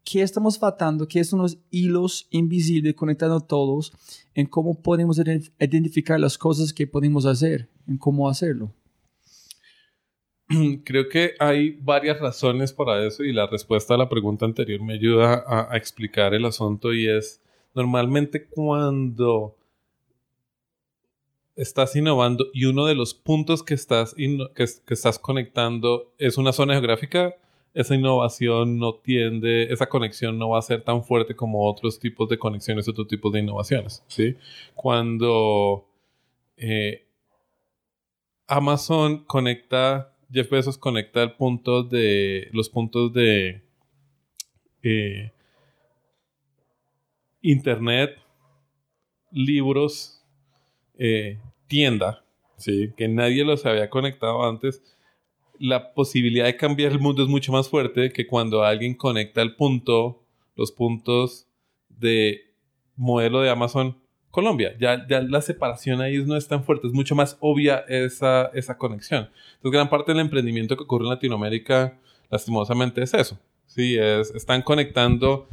[0.05, 1.09] ¿Qué estamos faltando?
[1.09, 3.93] ¿Qué son los hilos invisibles conectando todos?
[4.35, 5.19] En cómo podemos
[5.59, 8.75] identificar las cosas que podemos hacer, en cómo hacerlo.
[10.85, 14.93] Creo que hay varias razones para eso y la respuesta a la pregunta anterior me
[14.93, 17.41] ayuda a, a explicar el asunto y es
[17.75, 19.57] normalmente cuando
[21.57, 26.75] estás innovando y uno de los puntos que estás, que, estás conectando es una zona
[26.75, 27.37] geográfica,
[27.75, 32.29] esa innovación no tiende, esa conexión no va a ser tan fuerte como otros tipos
[32.29, 34.05] de conexiones, otros tipos de innovaciones.
[34.07, 34.37] ¿sí?
[34.75, 35.89] Cuando
[36.57, 37.07] eh,
[38.47, 43.63] Amazon conecta, Jeff Bezos conecta el punto de, los puntos de
[44.83, 45.33] eh,
[47.43, 48.19] Internet,
[49.33, 50.14] libros,
[50.99, 52.25] eh, tienda,
[52.57, 52.93] ¿sí?
[52.97, 54.83] que nadie los había conectado antes,
[55.59, 59.55] la posibilidad de cambiar el mundo es mucho más fuerte que cuando alguien conecta el
[59.57, 60.23] punto,
[60.57, 61.47] los puntos
[61.89, 62.53] de
[62.97, 63.97] modelo de Amazon
[64.31, 64.77] Colombia.
[64.81, 68.77] Ya, ya la separación ahí no es tan fuerte, es mucho más obvia esa, esa
[68.77, 69.31] conexión.
[69.57, 71.99] Entonces, gran parte del emprendimiento que ocurre en Latinoamérica,
[72.31, 73.39] lastimosamente, es eso.
[73.67, 75.49] Sí, es, están conectando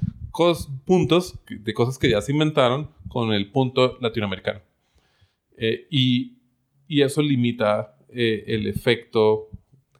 [0.85, 4.61] puntos de cosas que ya se inventaron con el punto latinoamericano.
[5.61, 6.37] Eh, y,
[6.89, 9.47] eso limita eh, el efecto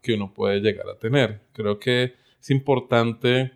[0.02, 1.39] que uno puede llegar a tener.
[1.54, 3.52] Creo que es importante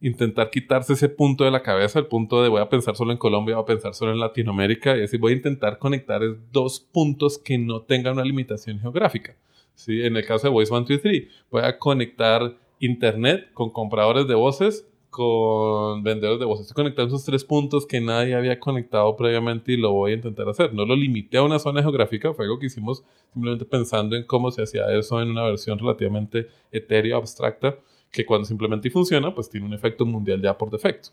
[0.00, 3.18] intentar quitarse ese punto de la cabeza, el punto de voy a pensar solo en
[3.18, 7.38] Colombia, voy a pensar solo en Latinoamérica, y decir, voy a intentar conectar dos puntos
[7.38, 9.36] que no tengan una limitación geográfica.
[9.74, 10.02] ¿sí?
[10.02, 16.02] En el caso de Voice 123, voy a conectar Internet con compradores de voces con
[16.02, 16.60] vendedores de voz.
[16.60, 20.46] Estoy conectando esos tres puntos que nadie había conectado previamente y lo voy a intentar
[20.46, 20.74] hacer.
[20.74, 23.02] No lo limité a una zona geográfica, fue algo que hicimos
[23.32, 27.78] simplemente pensando en cómo se hacía eso en una versión relativamente etérea, abstracta,
[28.12, 31.08] que cuando simplemente funciona, pues tiene un efecto mundial ya por defecto.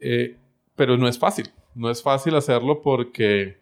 [0.00, 0.38] Eh,
[0.74, 3.58] pero no es fácil, no es fácil hacerlo porque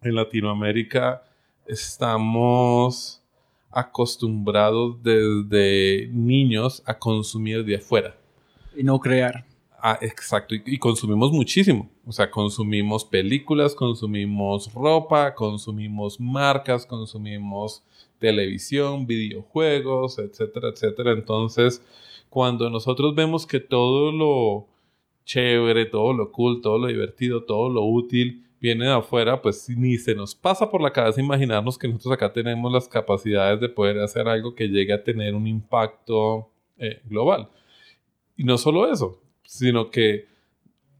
[0.00, 1.22] en Latinoamérica
[1.66, 3.22] estamos
[3.70, 8.21] acostumbrados desde niños a consumir de afuera.
[8.76, 9.44] Y no crear.
[9.84, 10.54] Ah, exacto.
[10.54, 11.90] Y, consumimos muchísimo.
[12.06, 17.82] O sea, consumimos películas, consumimos ropa, consumimos marcas, consumimos
[18.20, 21.10] televisión, videojuegos, etcétera, etcétera.
[21.10, 21.82] Entonces,
[22.30, 24.68] cuando nosotros vemos que todo lo
[25.24, 29.98] chévere, todo lo cool, todo lo divertido, todo lo útil viene de afuera, pues ni
[29.98, 33.98] se nos pasa por la cabeza imaginarnos que nosotros acá tenemos las capacidades de poder
[33.98, 37.48] hacer algo que llegue a tener un impacto eh, global.
[38.42, 40.26] Y no solo eso, sino que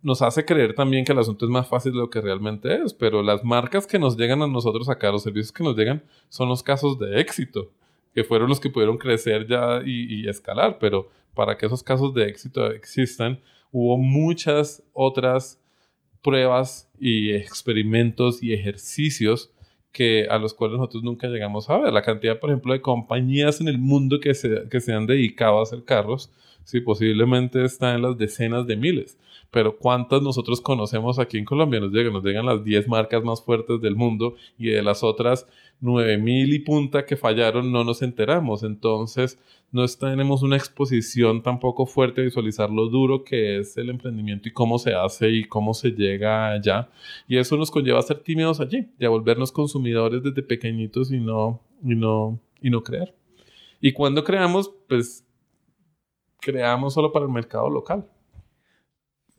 [0.00, 2.94] nos hace creer también que el asunto es más fácil de lo que realmente es,
[2.94, 6.48] pero las marcas que nos llegan a nosotros acá, los servicios que nos llegan, son
[6.48, 7.72] los casos de éxito,
[8.14, 12.28] que fueron los que pudieron crecer ya y, escalar, pero para que esos casos de
[12.28, 13.40] éxito existan,
[13.72, 15.60] hubo muchas otras
[16.22, 19.50] pruebas y experimentos y ejercicios
[19.90, 21.92] que a los cuales nosotros nunca llegamos a ver.
[21.92, 25.58] La cantidad, por ejemplo, de compañías en el mundo que se, que se han dedicado
[25.58, 26.30] a hacer carros
[26.64, 29.18] Sí, posiblemente está en las decenas de miles.
[29.50, 31.78] Pero ¿cuántas nosotros conocemos aquí en Colombia?
[31.78, 35.46] Nos llegan, las 10 marcas más fuertes del mundo y de las otras
[35.80, 38.62] 9000 y punta que fallaron no nos enteramos.
[38.62, 39.38] Entonces,
[39.70, 44.52] no tenemos una exposición tampoco fuerte a visualizar lo duro que es el emprendimiento y
[44.52, 46.88] cómo se hace y cómo se llega allá.
[47.28, 51.20] Y eso nos conlleva a ser tímidos allí y a volvernos consumidores desde pequeñitos y
[51.20, 53.14] no, y no, y no creer.
[53.82, 55.26] Y cuando creamos, pues
[56.42, 58.04] creamos solo para el mercado local.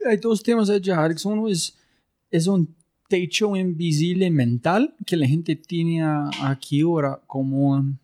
[0.05, 1.25] Hay dos temas allá, Alex.
[1.25, 1.77] Uno es,
[2.31, 2.73] es un
[3.07, 6.01] techo invisible mental que la gente tiene
[6.41, 7.99] aquí ahora como en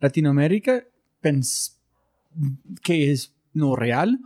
[0.00, 0.84] Latinoamérica,
[2.82, 4.18] que es no real.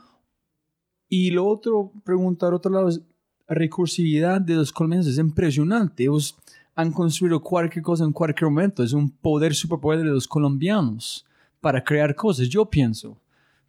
[1.09, 3.01] Y lo otro, preguntar otro lado, es
[3.47, 6.05] recursividad de los colombianos es impresionante.
[6.05, 6.37] Ellos
[6.75, 8.83] han construido cualquier cosa en cualquier momento.
[8.83, 11.27] Es un poder, superpoder de los colombianos
[11.61, 13.22] para crear cosas, yo pienso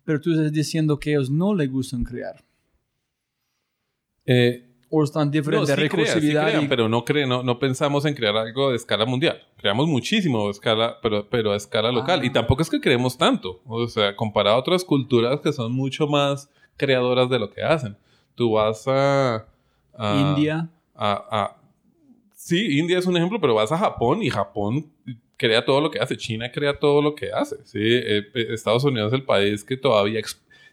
[0.03, 2.43] pero tú estás diciendo que ellos no les gustan crear.
[4.25, 6.53] Eh, o están diferentes no, sí recursividad.
[6.69, 9.41] pero no, no, no, pensamos en crear algo de escala mundial.
[9.57, 12.23] Creamos muchísimo de escala, pero, pero a escala local.
[12.23, 12.33] Y ah.
[12.33, 13.59] tampoco es que creemos tanto.
[13.65, 17.97] O sea, comparado a otras culturas que son mucho más creadoras de lo que hacen.
[18.35, 19.47] Tú vas a...
[19.97, 20.69] India.
[20.95, 21.57] A,
[22.35, 24.91] sí, India es un ejemplo, pero vas a Japón y Japón
[25.38, 26.17] crea todo lo que hace.
[26.17, 27.58] China crea todo lo que hace.
[27.65, 27.80] ¿sí?
[27.80, 30.22] Eh, eh, Estados Unidos es el país que todavía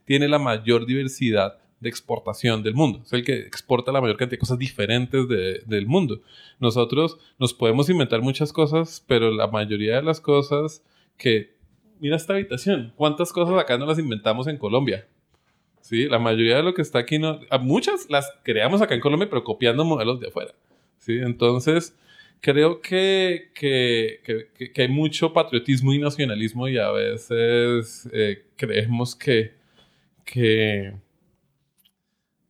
[0.04, 3.00] tiene la mayor diversidad de exportación del mundo.
[3.04, 6.20] Es el que exporta la mayor cantidad de cosas diferentes del mundo.
[6.58, 10.84] Nosotros nos podemos inventar muchas cosas, pero la mayoría de las cosas
[11.16, 11.58] que...
[11.98, 12.94] Mira esta habitación.
[12.96, 15.06] ¿Cuántas cosas acá no las inventamos en Colombia?
[15.80, 17.40] Sí, la mayoría de lo que está aquí no...
[17.60, 20.54] Muchas las creamos acá en Colombia, pero copiando modelos de afuera.
[20.98, 21.96] Sí, entonces
[22.40, 29.54] creo que, que, que, hay mucho patriotismo y nacionalismo y a veces eh, creemos que,
[30.24, 30.94] que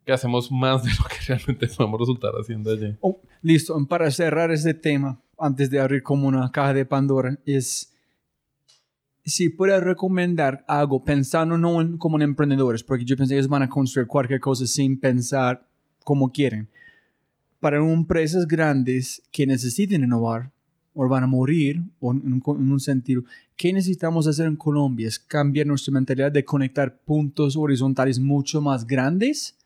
[0.04, 2.96] que hacemos más de lo que realmente podemos resultar haciendo allí.
[3.00, 7.94] Oh, listo, para cerrar este tema, antes de abrir como una caja de Pandora, es
[9.24, 13.48] si puedes recomendar algo pensando no en, como en emprendedores, porque yo pensé que ellos
[13.48, 15.66] van a construir cualquier cosa sin pensar
[16.04, 16.68] como quieren.
[17.60, 20.50] Para empresas grandes que necesiten innovar
[20.94, 23.22] o van a morir o en, un sentido,
[23.56, 25.06] ¿qué necesitamos hacer en Colombia?
[25.06, 29.56] Es cambiar nuestra mentalidad de conectar puntos horizontales mucho más grandes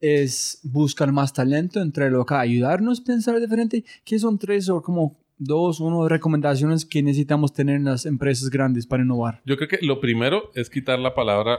[0.00, 3.84] es buscar más talento entre lo que ayudarnos a pensar diferente.
[4.04, 8.86] ¿Qué son tres o como dos, uno recomendaciones que necesitamos tener en las empresas grandes
[8.86, 9.42] para innovar?
[9.44, 11.58] Yo creo que lo primero es quitar la palabra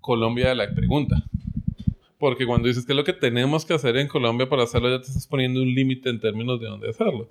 [0.00, 1.24] Colombia de la pregunta.
[2.22, 5.00] Porque cuando dices que es lo que tenemos que hacer en Colombia para hacerlo, ya
[5.00, 7.28] te estás poniendo un límite en términos de dónde hacerlo.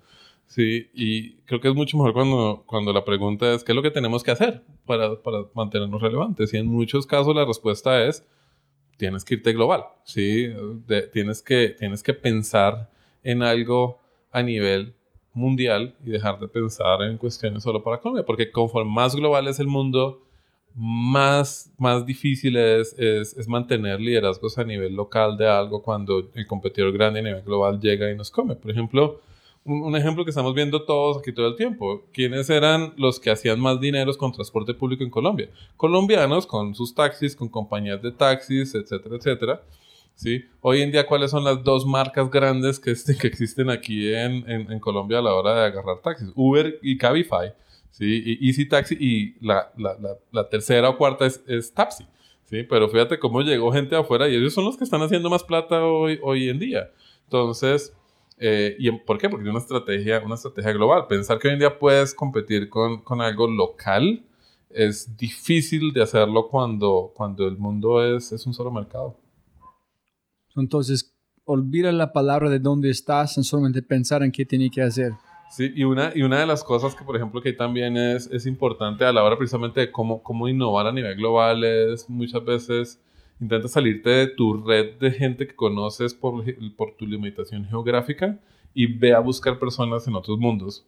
[0.48, 3.82] Sí, y creo que es mucho mejor cuando, cuando la pregunta es, ¿qué es lo
[3.82, 6.54] que tenemos que hacer para, para mantenernos relevantes?
[6.54, 8.28] Y en muchos casos la respuesta es,
[8.98, 10.50] tienes que irte global, ¿sí?
[11.14, 12.92] tienes, que, tienes que pensar
[13.24, 13.98] en algo
[14.30, 14.94] a nivel
[15.32, 19.62] mundial y dejar de pensar en cuestiones solo para Colombia, porque conforme más global es
[19.62, 20.28] el mundo,
[20.76, 26.48] más, más difícil es, es, es, mantener liderazgos a nivel local de algo cuando el
[26.48, 28.56] competidor grande a nivel global llega y nos come.
[28.56, 29.20] Por ejemplo,
[29.64, 32.04] un, ejemplo que estamos viendo todos aquí todo el tiempo.
[32.14, 35.50] ¿Quiénes eran los que hacían más dinero con transporte público en Colombia?
[35.78, 39.62] Colombianos con sus taxis, con compañías de taxis, etcétera, etcétera.
[40.16, 40.44] ¿Sí?
[40.62, 44.80] Hoy en día, ¿cuáles son las dos marcas grandes que, que existen aquí en, en,
[44.80, 46.30] Colombia a la hora de agarrar taxis?
[46.36, 47.54] Uber y Cabify.
[47.92, 48.40] ¿Sí?
[48.42, 49.96] Y Easy Taxi y la, la,
[50.32, 52.06] la, tercera o cuarta es, es Tapsi.
[52.46, 52.64] ¿sí?
[52.64, 55.86] Pero fíjate cómo llegó gente afuera y ellos son los que están haciendo más plata
[55.86, 56.92] hoy, hoy en día.
[57.24, 57.94] Entonces,
[58.44, 59.30] eh, ¿Y por qué?
[59.30, 61.06] Porque es una estrategia, una estrategia global.
[61.08, 64.26] Pensar que hoy en día puedes competir con, con algo local
[64.74, 69.16] es difícil de hacerlo cuando, cuando el mundo es, es un solo mercado.
[70.56, 71.14] Entonces,
[71.46, 75.12] olvida la palabra de dónde estás en solamente pensar en qué tiene que hacer.
[75.52, 78.46] Sí, y una, y una de las cosas que, por ejemplo, que también es, es
[78.46, 83.02] importante a la hora precisamente de cómo, cómo innovar a nivel global es muchas veces
[83.42, 88.40] Intenta salirte de tu red de gente que conoces por, por tu limitación geográfica
[88.72, 90.86] y ve a buscar personas en otros mundos,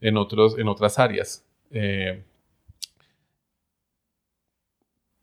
[0.00, 1.44] en, otros, en otras áreas.
[1.72, 2.22] Eh,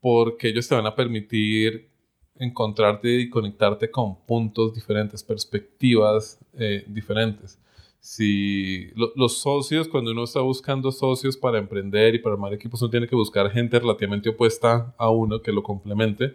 [0.01, 1.87] porque ellos te van a permitir
[2.35, 7.57] encontrarte y conectarte con puntos diferentes, perspectivas eh, diferentes.
[8.05, 12.91] Si los socios, cuando uno está buscando socios para emprender y para armar equipos, uno
[12.91, 16.33] tiene que buscar gente relativamente opuesta a uno que lo complemente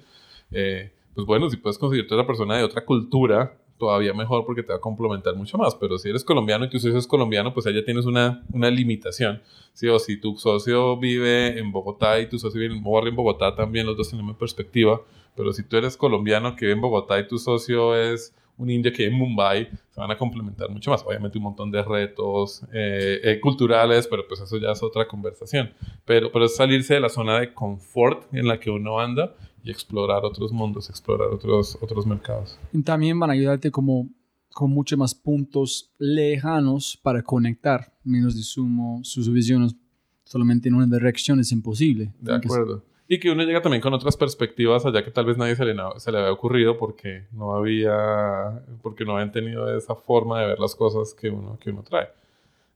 [0.51, 4.73] eh, pues bueno, si puedes conseguirte una persona de otra cultura, todavía mejor porque te
[4.73, 5.75] va a complementar mucho más.
[5.75, 9.43] Pero si eres colombiano y tu socio es colombiano, pues allá tienes una, una limitación.
[9.73, 9.89] ¿sí?
[9.89, 12.83] O si tu socio vive en Bogotá y tu socio vive en,
[13.17, 15.01] Bogotá, también los dos tienen perspectiva.
[15.37, 18.93] Pero si tú eres colombiano que vive en Bogotá y tu socio es un indio
[18.93, 21.03] que en Mumbai, se van a complementar mucho más.
[21.07, 25.71] Obviamente un montón de retos eh, eh, culturales, pero pues eso ya es otra conversación.
[26.05, 29.71] Pero, pero es salirse de la zona de confort en la que uno anda y
[29.71, 32.59] explorar otros mundos, explorar otros, otros mercados.
[32.73, 34.09] Y también van a ayudarte como
[34.53, 39.77] con muchos más puntos lejanos para conectar, menos de sumo, sus visiones
[40.25, 42.13] solamente en una dirección es imposible.
[42.21, 42.85] De acuerdo.
[43.11, 45.75] Y que uno llega también con otras perspectivas allá que tal vez nadie se le,
[45.97, 50.59] se le había ocurrido porque no había, porque no habían tenido esa forma de ver
[50.59, 52.09] las cosas que uno, que uno trae.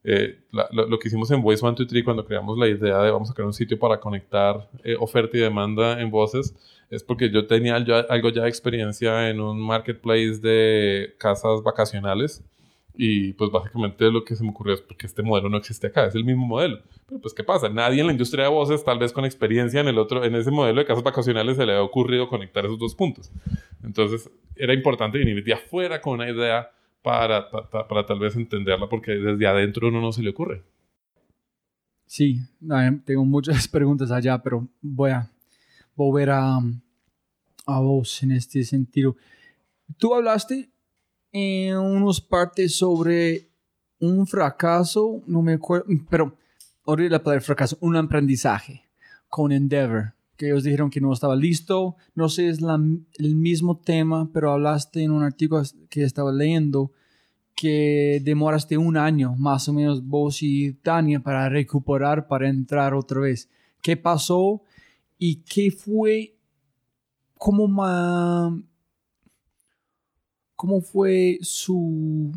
[0.04, 3.46] Eh, lo, que hicimos en Voice 123 cuando creamos la idea de vamos a crear
[3.46, 6.56] un sitio para conectar eh, oferta y demanda en voces
[6.90, 12.42] es porque yo tenía algo ya de experiencia en un marketplace de casas vacacionales
[12.94, 16.06] Y pues básicamente lo que se me ocurrió es porque este modelo no existe acá,
[16.06, 16.80] es el mismo modelo.
[17.06, 17.68] Pero pues ¿qué pasa?
[17.68, 20.50] Nadie en la industria de voces, tal vez con experiencia en el otro, en ese
[20.50, 23.30] modelo de casas vacacionales se le ha ocurrido conectar esos dos puntos.
[23.82, 26.70] Entonces era importante venir de afuera con una idea
[27.02, 30.62] para, para, para tal vez entenderla porque desde adentro uno no se le ocurre.
[32.06, 32.40] Sí,
[33.06, 35.30] tengo muchas preguntas allá, pero voy a
[35.96, 36.58] volver a,
[37.66, 39.16] a vos en este sentido.
[39.96, 40.71] Tú hablaste
[41.32, 43.48] en unas partes sobre
[43.98, 46.36] un fracaso, no me acuerdo, pero
[46.86, 48.82] ahorita la palabra fracaso, un aprendizaje
[49.28, 52.58] con Endeavor, que ellos dijeron que no estaba listo, no sé, es
[53.18, 56.92] el mismo tema, pero hablaste en un artículo que estaba leyendo
[57.54, 63.20] que demoraste un año más o menos vos y Tania para recuperar, para entrar otra
[63.20, 63.48] vez.
[63.80, 64.62] ¿Qué pasó
[65.18, 66.34] y qué fue,
[67.38, 67.68] cómo,
[70.62, 72.30] cómo fue su,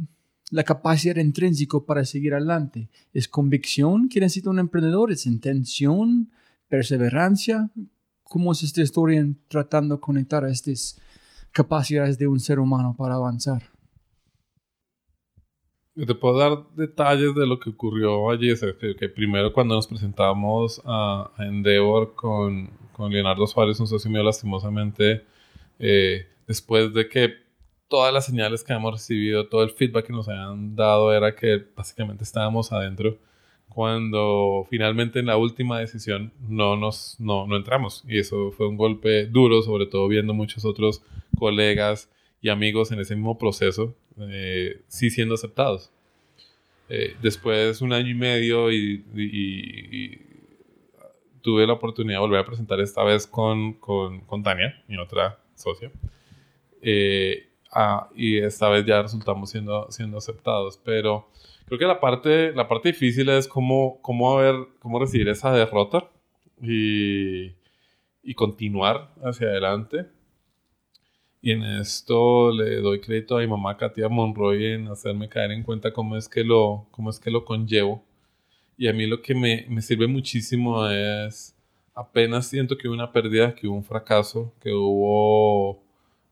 [0.49, 2.89] la capacidad intrínseca para seguir adelante?
[3.13, 5.11] ¿Es convicción que necesita un emprendedor?
[5.11, 6.31] ¿Es intención?
[6.67, 7.69] ¿Perseverancia?
[8.23, 10.99] ¿Cómo es esta historia tratando de conectar a estas
[11.51, 13.61] capacidades de un ser humano para avanzar?
[15.93, 18.51] Te puedo dar detalles de lo que ocurrió allí.
[19.13, 25.23] primero cuando nos presentamos a, Endeavor con, con, Leonardo Suárez, un socio mío, lastimosamente,
[25.77, 27.44] eh, después de que
[27.87, 31.63] todas las señales que hemos recibido, todo el feedback que nos habían dado era que
[31.75, 33.17] básicamente estábamos adentro.
[33.69, 38.03] Cuando finalmente en la última decisión no nos no, no entramos.
[38.07, 41.01] Y eso fue un golpe duro, sobre todo viendo muchos otros
[41.37, 42.09] colegas
[42.41, 45.91] y amigos en ese mismo proceso, eh, sí siendo aceptados.
[46.89, 50.21] Eh, después un año y medio y,
[51.41, 55.37] tuve la oportunidad de volver a presentar esta vez con, con, con Tania, mi otra
[55.53, 55.91] socia.
[56.81, 60.79] Eh, ah, y esta vez ya resultamos siendo, siendo aceptados.
[60.83, 61.29] Pero
[61.65, 66.09] creo que la parte, la parte difícil es cómo, cómo, ver, cómo recibir esa derrota
[66.61, 67.53] y,
[68.23, 70.07] y continuar hacia adelante.
[71.41, 75.61] Y en esto le doy crédito a mi mamá Katia Monroy en hacerme caer en
[75.61, 78.03] cuenta cómo es que lo, cómo es que lo conllevo.
[78.77, 81.55] Y a mí lo que me, me sirve muchísimo es,
[81.93, 85.84] apenas siento que hubo una pérdida, que hubo un fracaso, que hubo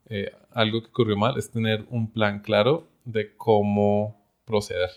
[0.09, 4.89] eh, algo que ocurrió mal, es tener un plan claro de cómo proceder.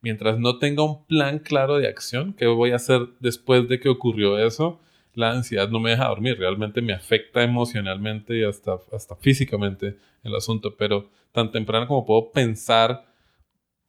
[0.00, 3.88] Mientras no tenga un plan claro de acción, qué voy a hacer después de que
[3.88, 4.80] ocurrió eso,
[5.14, 10.34] la ansiedad no me deja dormir, realmente me afecta emocionalmente y hasta, hasta físicamente el
[10.36, 13.04] asunto, pero tan temprano como puedo pensar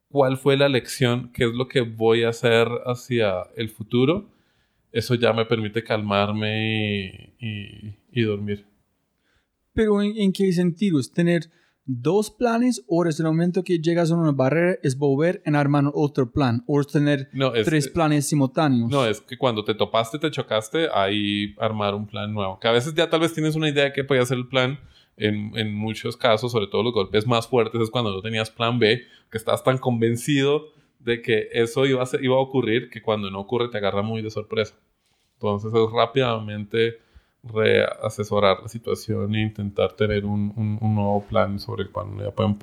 [0.10, 4.30] cuál fue la lección, qué es lo que voy a hacer hacia el futuro,
[4.92, 8.66] eso ya me permite calmarme y, dormir.
[9.80, 11.00] Pero ¿en, ¿en, qué sentido?
[11.00, 11.50] Es tener
[11.86, 15.86] dos planes o desde el momento que llegas a una barrera es volver en armar
[15.94, 17.30] otro plan o es tener
[17.64, 18.92] tres planes simultáneos.
[18.92, 22.60] No, es que cuando te topaste, te chocaste, ahí armar un plan nuevo.
[22.60, 24.82] Que a veces ya tal vez tienes una idea de qué puede ser el plan.
[25.16, 28.80] En, en, muchos casos, sobre todo los golpes más fuertes, es cuando no tenías plan
[28.80, 29.02] B,
[29.32, 30.66] que estás tan convencido
[31.00, 34.22] de que eso iba a, iba a ocurrir que cuando no ocurre te agarra muy
[34.22, 34.76] de sorpresa.
[35.36, 37.00] Entonces es rápidamente
[37.44, 42.58] reasesorar la situación e intentar tener un, un, nuevo plan sobre el cual ya pueden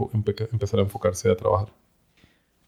[0.52, 1.72] empezar a enfocarse a trabajar.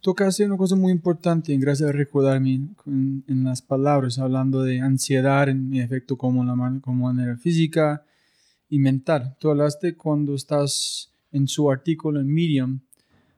[0.00, 2.54] Tocaste una cosa muy importante, gracias a recordarme
[2.86, 8.04] en, en las palabras, hablando de ansiedad en efecto como, la, como manera física
[8.68, 9.36] y mental.
[9.38, 12.80] Tú hablaste cuando estás en su artículo en Medium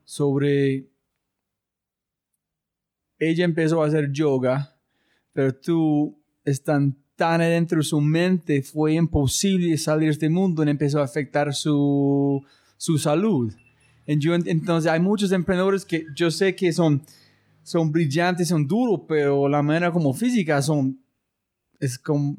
[0.05, 0.91] sobre
[3.21, 4.75] ella empezó a hacer yoga,
[5.33, 10.71] pero tú están tan adentro de su mente fue imposible salir de este mundo y
[10.71, 12.43] empezó a afectar su,
[12.79, 13.53] su salud.
[14.07, 17.03] Entonces hay muchos emprendedores que yo sé que son,
[17.63, 20.99] son brillantes, son duros, pero la manera como física son,
[21.79, 22.39] es como,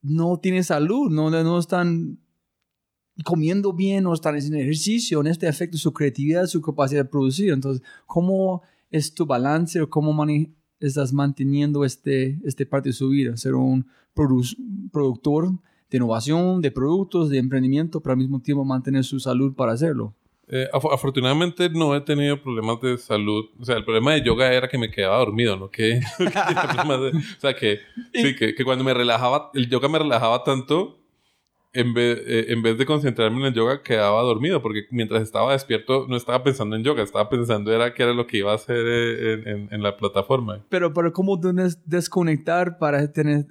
[0.00, 2.18] no tienen salud, no, no están
[3.22, 7.52] comiendo bien, no están haciendo ejercicio, en este afecta su creatividad, su capacidad de producir.
[7.52, 10.14] Entonces, ¿cómo es tu balance o cómo
[10.80, 13.36] estás manteniendo este, este parte de su vida?
[13.36, 15.50] Ser un productor
[15.90, 20.14] de innovación, de productos, de emprendimiento, pero al mismo tiempo mantener su salud para hacerlo.
[20.48, 23.46] Eh, afortunadamente no he tenido problemas de salud.
[23.58, 25.70] O sea, el problema de yoga era que me quedaba dormido, ¿no?
[25.70, 27.80] Que, o sea, que,
[28.14, 31.00] sí, que, que, cuando me relajaba, el yoga me relajaba tanto,
[31.76, 35.52] en vez, eh, en vez de concentrarme en el yoga, quedaba dormido, porque mientras estaba
[35.52, 38.56] despierto no estaba pensando en yoga, estaba pensando era qué era lo que iba a
[38.56, 40.64] hacer eh, en, en, la plataforma.
[40.68, 41.38] Pero, pero ¿cómo
[41.84, 43.46] desconectar para tener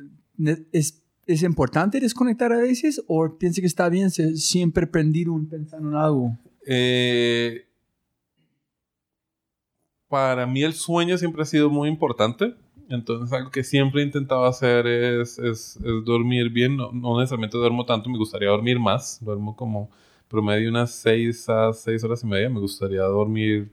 [0.71, 5.95] ¿Es, ¿Es importante desconectar a veces o piensa que está bien siempre prendido pensando en
[5.95, 6.37] algo?
[6.67, 7.65] Eh,
[10.07, 12.55] para mí el sueño siempre ha sido muy importante.
[12.89, 16.77] Entonces algo que siempre he intentado hacer es, es, dormir bien.
[16.77, 19.19] No, no, necesariamente duermo tanto, me gustaría dormir más.
[19.23, 19.89] Duermo como
[20.27, 22.49] promedio unas 6 a 6 horas y media.
[22.49, 23.71] Me gustaría dormir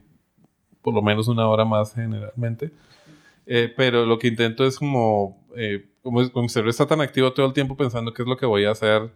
[0.81, 2.71] por lo menos una hora más generalmente.
[3.45, 7.45] Eh, pero lo que intento es como, eh, como, mi cerebro está tan activo todo
[7.45, 9.11] el tiempo pensando qué es lo que voy a hacer.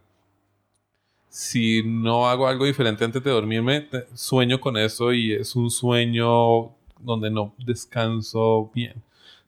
[1.29, 6.71] Si no hago algo diferente antes de dormirme, sueño con eso y es un sueño
[6.99, 9.03] donde no descanso bien.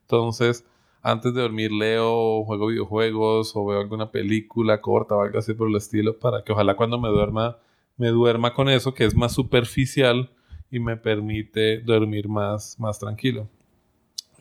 [0.10, 0.66] Entonces,
[1.04, 5.70] antes de dormir leo, juego videojuegos o veo alguna película corta o algo así por
[5.70, 7.58] el estilo para que ojalá cuando me duerma
[7.96, 10.32] me duerma con eso que es más superficial
[10.72, 13.48] y me permite dormir más, más tranquilo.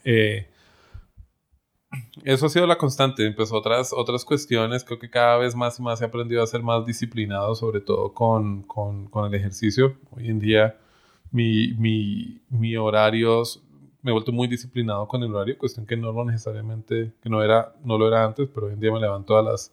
[0.04, 0.46] Eh,
[2.24, 3.26] eso ha sido la constante.
[3.26, 4.84] Empezó otras, otras cuestiones.
[4.84, 8.14] Creo que cada vez más y más he aprendido a ser más disciplinado, sobre todo
[8.14, 9.96] con, con, con el ejercicio.
[10.12, 10.78] Hoy en día
[11.30, 13.42] mi, mi, mi horario,
[14.08, 17.42] me he vuelto muy disciplinado con el horario, cuestión que no lo necesariamente, que no,
[17.42, 19.70] era, no lo era antes, pero hoy en día me levanto a las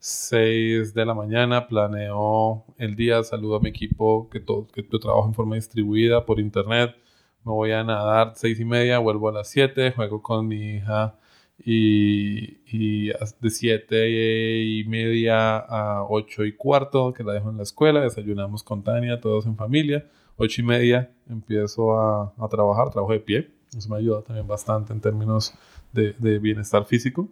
[0.00, 4.98] 6 de la mañana, planeo el día, saludo a mi equipo, que, todo, que yo
[4.98, 6.96] trabajo en forma distribuida por internet,
[7.44, 11.16] me voy a nadar 6 y media, vuelvo a las 7, juego con mi hija
[11.64, 13.10] y, y
[13.40, 18.64] de 7 y media a 8 y cuarto, que la dejo en la escuela, desayunamos
[18.64, 20.08] con Tania, todos en familia,
[20.38, 24.92] 8 y media empiezo a, a trabajar, trabajo de pie, eso me ayuda también bastante
[24.92, 25.54] en términos
[25.92, 27.28] de, de bienestar físico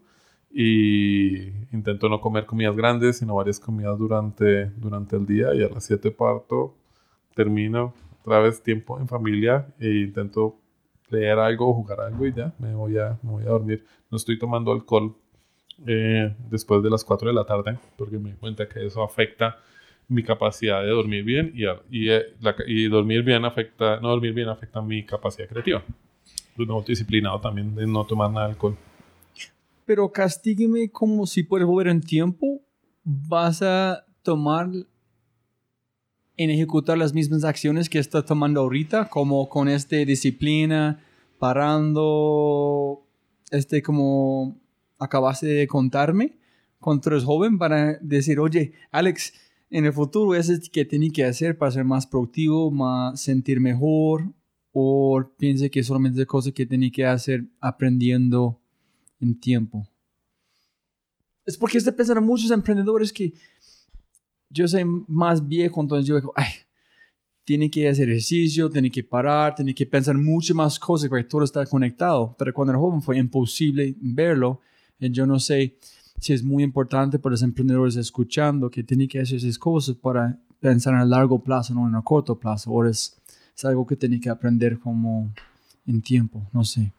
[0.57, 5.69] y intento no comer comidas grandes, sino varias comidas durante, durante el día y a
[5.69, 6.77] las 7 parto,
[7.35, 10.57] termino otra vez tiempo en familia e intento
[11.11, 13.85] leer algo o jugar algo y ya me voy a, me voy a dormir.
[14.11, 15.17] No estoy tomando alcohol
[15.87, 19.59] eh, después de las 4 de la tarde porque me di cuenta que eso afecta
[20.07, 22.27] mi capacidad de dormir bien y, y, eh,
[22.69, 25.83] y dormir bien afecta, no dormir bien afecta mi capacidad creativa.
[26.57, 28.77] No disciplinado también de no tomar nada de alcohol.
[29.85, 32.61] Pero castígueme como si puedes volver en tiempo,
[33.03, 34.69] vas a tomar
[36.37, 41.05] en ejecutar las mismas acciones que estás tomando ahorita, como con esta disciplina,
[41.39, 43.05] parando,
[43.51, 44.57] este como
[44.99, 46.37] acabaste de contarme,
[46.81, 49.35] cuando eres joven, para decir, oye, Alex,
[49.71, 54.33] en el futuro es que tiene que hacer para ser más productivo, más sentir mejor,
[54.77, 58.61] o piense que solamente cosas que tiene que hacer aprendiendo
[59.21, 59.89] en tiempo.
[61.47, 63.33] Es porque es de pensar en muchos emprendedores que
[64.51, 66.49] yo soy más viejo, entonces yo digo, ay,
[67.45, 71.45] tiene que hacer ejercicio, tiene que parar, tiene que pensar muchas más cosas porque todo
[71.45, 72.35] está conectado.
[72.37, 74.61] Pero cuando era joven fue imposible verlo.
[74.99, 75.79] Y yo no sé
[76.19, 80.41] si es muy importante para los emprendedores escuchando que tiene que hacer esas cosas para
[80.59, 82.71] pensar en el largo plazo, no en el corto plazo.
[82.71, 83.21] Ahora es,
[83.57, 85.33] es algo que tiene que aprender como
[85.87, 86.93] en tiempo, no sé.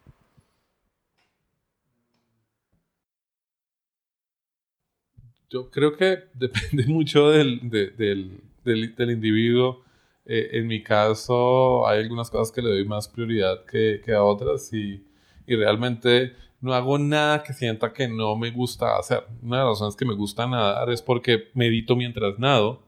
[5.50, 9.84] Yo creo que depende mucho del, del, del, individuo.
[10.24, 14.24] Eh, en mi caso, hay algunas cosas que le doy más prioridad que, que a
[14.24, 15.04] otras y,
[15.46, 19.24] y, realmente no hago nada que sienta que no me gusta hacer.
[19.42, 22.82] Una de las razones que me gusta nadar es porque medito mientras nado,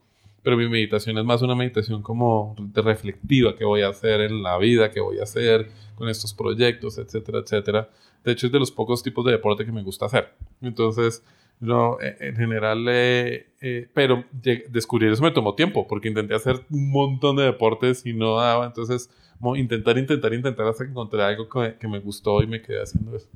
[0.49, 4.43] pero mi meditación es más una meditación como de reflectiva, que voy a hacer en
[4.43, 7.91] la vida, que voy a hacer con estos proyectos, etcétera, etcétera.
[8.25, 10.33] De hecho, es de los pocos tipos de deporte que me gusta hacer.
[10.63, 11.23] Entonces,
[11.61, 14.25] no, e, en general, eh, eh, pero
[14.71, 18.65] descubrir eso me tomó tiempo, porque intenté hacer un montón de deportes y no daba.
[18.65, 19.11] Entonces,
[19.55, 23.29] intentar, intentar, intentar hasta que encontré algo que, me gustó y me quedé haciendo eso.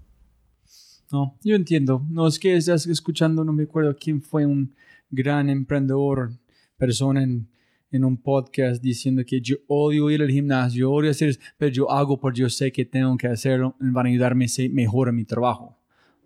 [1.11, 2.03] No, yo entiendo.
[2.09, 4.75] No, es que estás escuchando, no me acuerdo quién fue un
[5.11, 6.31] gran emprendedor,
[6.87, 7.47] persona en,
[7.91, 12.19] en un podcast diciendo que yo odio ir al gimnasio, odio hacer pero yo hago
[12.19, 15.79] porque yo sé que tengo que hacerlo, van a ayudarme a ser mejor mi trabajo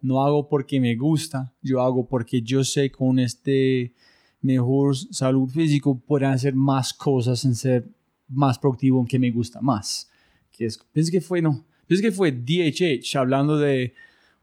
[0.07, 3.93] no hago porque me gusta, yo hago porque yo sé con este
[4.41, 7.89] mejor salud físico puedo hacer más cosas en ser
[8.29, 10.09] más productivo que me gusta más.
[10.53, 13.95] Que es, pienso que fue, no, pienso que fue DHH hablando de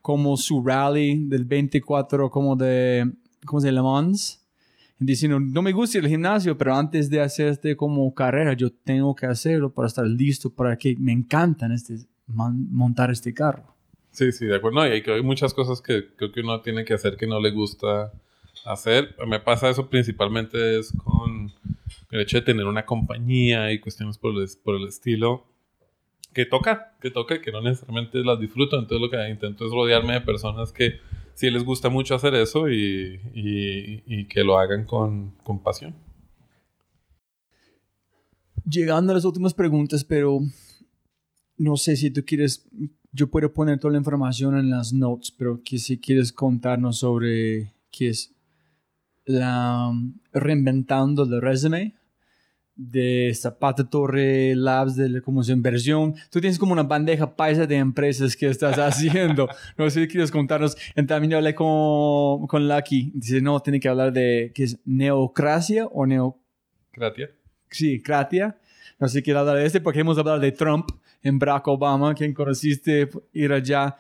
[0.02, 3.10] como su rally del 24 como de,
[3.46, 3.76] ¿cómo se llama?
[3.76, 4.43] Le Mans.
[5.06, 9.16] Diciendo, no me gusta el gimnasio, pero antes de hacer este como carrera, yo tengo
[9.16, 11.98] que hacerlo para estar listo, para que me encantan este,
[12.28, 13.74] montar este carro.
[14.12, 14.80] Sí, sí, de acuerdo.
[14.80, 17.52] No, y hay, muchas cosas que creo que uno tiene que hacer que no le
[17.52, 18.14] gusta
[18.64, 19.16] hacer.
[19.28, 21.52] Me pasa eso principalmente es con
[22.12, 25.46] el hecho de tener una compañía y cuestiones por el, por el estilo
[26.34, 28.78] que toca, que toca que no necesariamente las disfruto.
[28.78, 31.00] Entonces lo que intento es rodearme de personas que
[31.34, 35.96] sí les gusta mucho hacer eso y, y que lo hagan con, con pasión.
[38.66, 40.40] Llegando a las últimas preguntas, pero
[41.58, 42.68] no sé si tú quieres,
[43.12, 48.10] yo puedo poner toda la información en las notes, pero si quieres contarnos sobre qué
[48.10, 48.34] es
[49.26, 49.92] la
[50.32, 51.96] reinventando el resume
[52.76, 56.16] de Zapata Torre Labs de como su inversión.
[56.32, 59.48] Tú tienes como una bandeja paisa de empresas que estás haciendo.
[59.78, 60.76] no sé si quieres contarnos.
[61.08, 63.12] También hablé con, con Lucky.
[63.14, 67.30] Dice, no, tiene que hablar de qué es neocracia o neocratia.
[67.70, 68.58] Sí, cratia.
[69.00, 70.90] No sé si quieres hablar de este porque hemos hablado de Trump
[71.22, 73.96] en Barack Obama, quien conociste ir allá.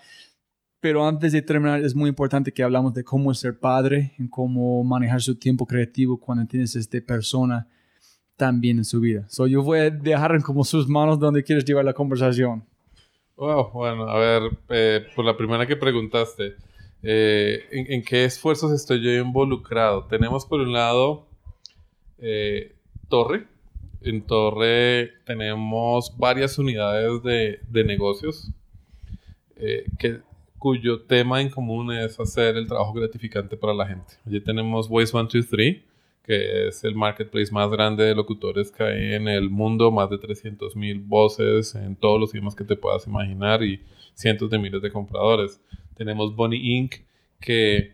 [0.80, 4.84] Pero antes de terminar, es muy importante que hablamos de cómo ser padre, en cómo
[4.84, 7.68] manejar su tiempo creativo cuando tienes esta persona
[8.36, 9.26] también en su vida.
[9.30, 12.64] So, yo voy a dejar en como sus manos donde quieres llevar la conversación.
[13.36, 16.56] Wow, bueno, a ver, eh, por la primera que preguntaste,
[17.02, 20.06] eh, ¿en, qué esfuerzos estoy yo involucrado?
[20.06, 21.28] Tenemos por un lado
[22.20, 22.76] eh,
[23.10, 23.48] Torre.
[24.02, 28.52] En Torre tenemos varias unidades de, de negocios
[29.98, 30.20] que,
[30.60, 34.16] cuyo tema en común es hacer el trabajo gratificante para la gente.
[34.26, 35.93] Allí tenemos Voice 123
[36.24, 40.18] que es el marketplace más grande de locutores que hay en el mundo, más de
[40.18, 43.82] 300 mil voces en todos los idiomas que te puedas imaginar y
[44.14, 45.62] cientos de miles de compradores.
[45.96, 46.96] Tenemos Bonnie Inc.,
[47.42, 47.94] que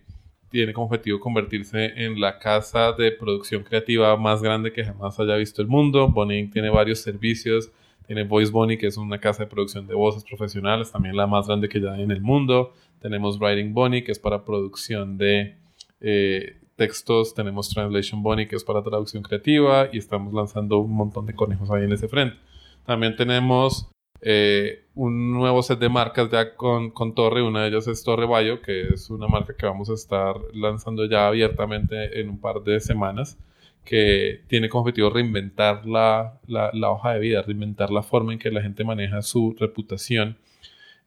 [0.50, 5.36] tiene como objetivo convertirse en la casa de producción creativa más grande que jamás haya
[5.36, 6.08] visto el mundo.
[6.08, 6.54] Bonnie Inc.
[6.54, 7.72] tiene varios servicios.
[8.06, 11.46] Tiene Voice Bonnie, que es una casa de producción de voces profesionales, también la más
[11.46, 12.74] grande que ya hay en el mundo.
[13.00, 15.56] Tenemos Writing Bonnie, que es para producción de
[16.02, 21.26] eh, textos, tenemos Translation Bunny, que es para traducción creativa, y estamos lanzando un montón
[21.26, 22.38] de conejos ahí en ese frente.
[22.86, 27.88] También tenemos eh, un nuevo set de marcas ya con, con, Torre, una de ellas
[27.90, 32.30] es Torre Bayo, que es una marca que vamos a estar lanzando ya abiertamente en
[32.30, 33.38] un par de semanas,
[33.84, 38.40] que tiene como objetivo reinventar la, la, la hoja de vida, reinventar la forma en
[38.40, 40.38] que la gente maneja su reputación.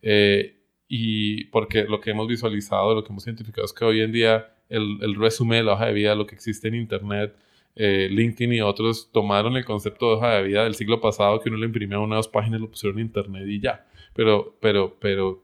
[0.03, 4.12] Eh, y porque lo que hemos visualizado, lo que hemos identificado es que hoy en
[4.12, 7.37] día el, el resumen la hoja de vida, lo que existe en Internet,
[7.75, 11.49] eh, LinkedIn y otros tomaron el concepto de hoja de vida del siglo pasado que
[11.49, 13.87] uno le imprimía una o dos páginas, lo pusieron en Internet y ya.
[14.14, 15.43] Pero, pero, pero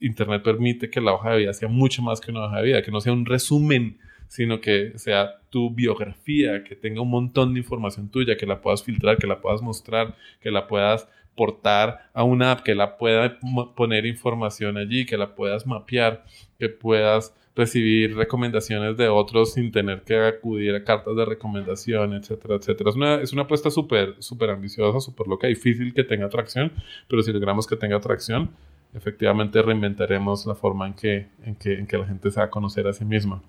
[0.00, 2.82] Internet permite que la hoja de vida sea mucho más que una hoja de vida,
[2.82, 7.60] que no sea un resumen, sino que sea tu biografía, que tenga un montón de
[7.60, 12.24] información tuya, que la puedas filtrar, que la puedas mostrar, que la puedas portar a
[12.24, 13.38] una app, que la pueda
[13.76, 16.24] poner información allí, que la puedas mapear,
[16.58, 22.56] que puedas recibir recomendaciones de otros sin tener que acudir a cartas de recomendación, etcétera,
[22.56, 22.90] etcétera.
[22.90, 26.72] Es una, es una apuesta súper, súper ambiciosa, súper loca, difícil que tenga atracción,
[27.08, 28.50] pero si logramos que tenga atracción,
[28.94, 32.50] efectivamente reinventaremos la forma en que, en que, en que la gente se va a
[32.50, 33.42] conocer a sí misma.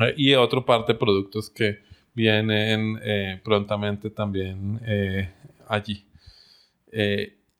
[0.00, 1.80] Eh, y otra parte, productos que
[2.14, 5.30] vienen eh, prontamente también eh,
[5.68, 6.04] allí.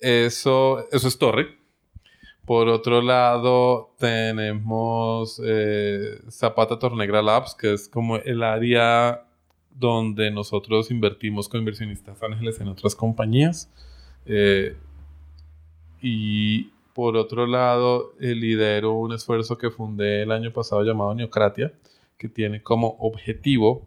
[0.01, 1.58] eso, eso es Torre.
[2.49, 9.27] Por otro lado, tenemos eh, Zapata Tornegra Labs, que es como el área
[9.71, 13.71] donde nosotros invertimos con inversionistas ángeles en otras compañías.
[14.25, 14.79] Eh,
[16.01, 21.75] y por otro lado, eh, lidero un esfuerzo que fundé el año pasado llamado Neocratia,
[22.17, 23.87] que tiene como objetivo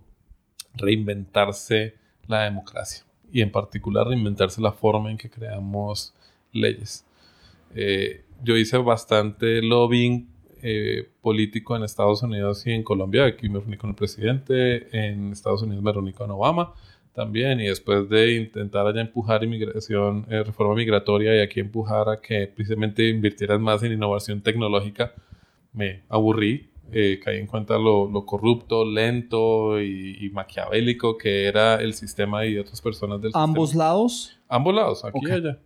[0.75, 1.95] reinventarse
[2.27, 3.03] la democracia
[3.33, 6.13] y en particular reinventarse la forma en que creamos
[6.51, 7.07] leyes.
[7.75, 10.29] Eh, yo hice bastante lobbying
[10.63, 13.25] eh, político en Estados Unidos y en Colombia.
[13.25, 16.73] Aquí me reuní con el presidente, en Estados Unidos me reuní con Obama
[17.13, 22.21] también y después de intentar allá empujar inmigración, eh, reforma migratoria y aquí empujar a
[22.21, 25.13] que precisamente invirtieran más en innovación tecnológica,
[25.73, 31.93] me aburrí, eh, caí en cuenta lo, lo corrupto, lento y, maquiavélico que era el
[31.93, 34.39] sistema y otras personas del ¿Ambos lados?
[34.47, 35.59] Ambos lados, aquí y allá.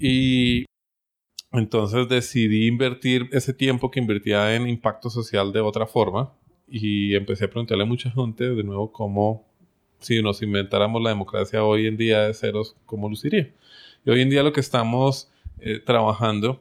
[0.00, 0.64] Y
[1.52, 6.32] entonces decidí invertir ese tiempo que invertía en impacto social de otra forma
[6.68, 9.46] y empecé a preguntarle a mucha gente de nuevo cómo,
[10.00, 13.50] si nos inventáramos la democracia hoy en día de ceros, cómo luciría.
[14.04, 15.30] Y hoy en día lo que estamos
[15.60, 16.60] eh, trabajando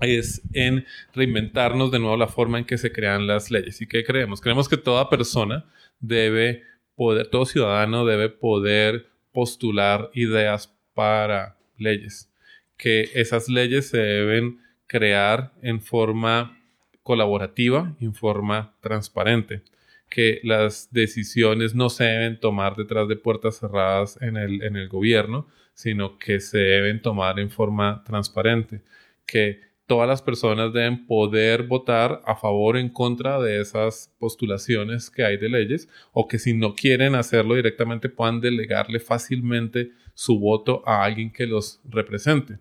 [0.00, 3.80] es en reinventarnos de nuevo la forma en que se crean las leyes.
[3.82, 4.40] ¿Y qué creemos?
[4.40, 5.64] Creemos que toda persona
[5.98, 6.62] debe
[6.94, 12.30] poder, todo ciudadano debe poder postular ideas para leyes
[12.76, 16.60] que esas leyes se deben crear en forma
[17.02, 19.62] colaborativa, en forma transparente,
[20.08, 24.88] que las decisiones no se deben tomar detrás de puertas cerradas en el, en el
[24.88, 28.82] gobierno, sino que se deben tomar en forma transparente,
[29.26, 35.10] que todas las personas deben poder votar a favor o en contra de esas postulaciones
[35.10, 40.38] que hay de leyes, o que si no quieren hacerlo directamente puedan delegarle fácilmente su
[40.40, 42.58] voto a alguien que los represente.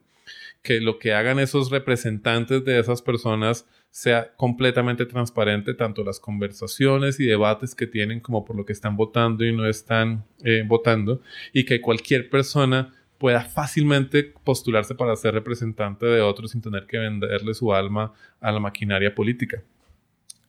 [0.65, 7.19] Que lo que hagan esos representantes de esas personas sea completamente transparente, tanto las conversaciones
[7.19, 11.21] y debates que tienen como por lo que están votando y no están eh, votando,
[11.53, 16.97] y que cualquier persona pueda fácilmente postularse para ser representante de otros sin tener que
[16.97, 19.63] venderle su alma a la maquinaria política.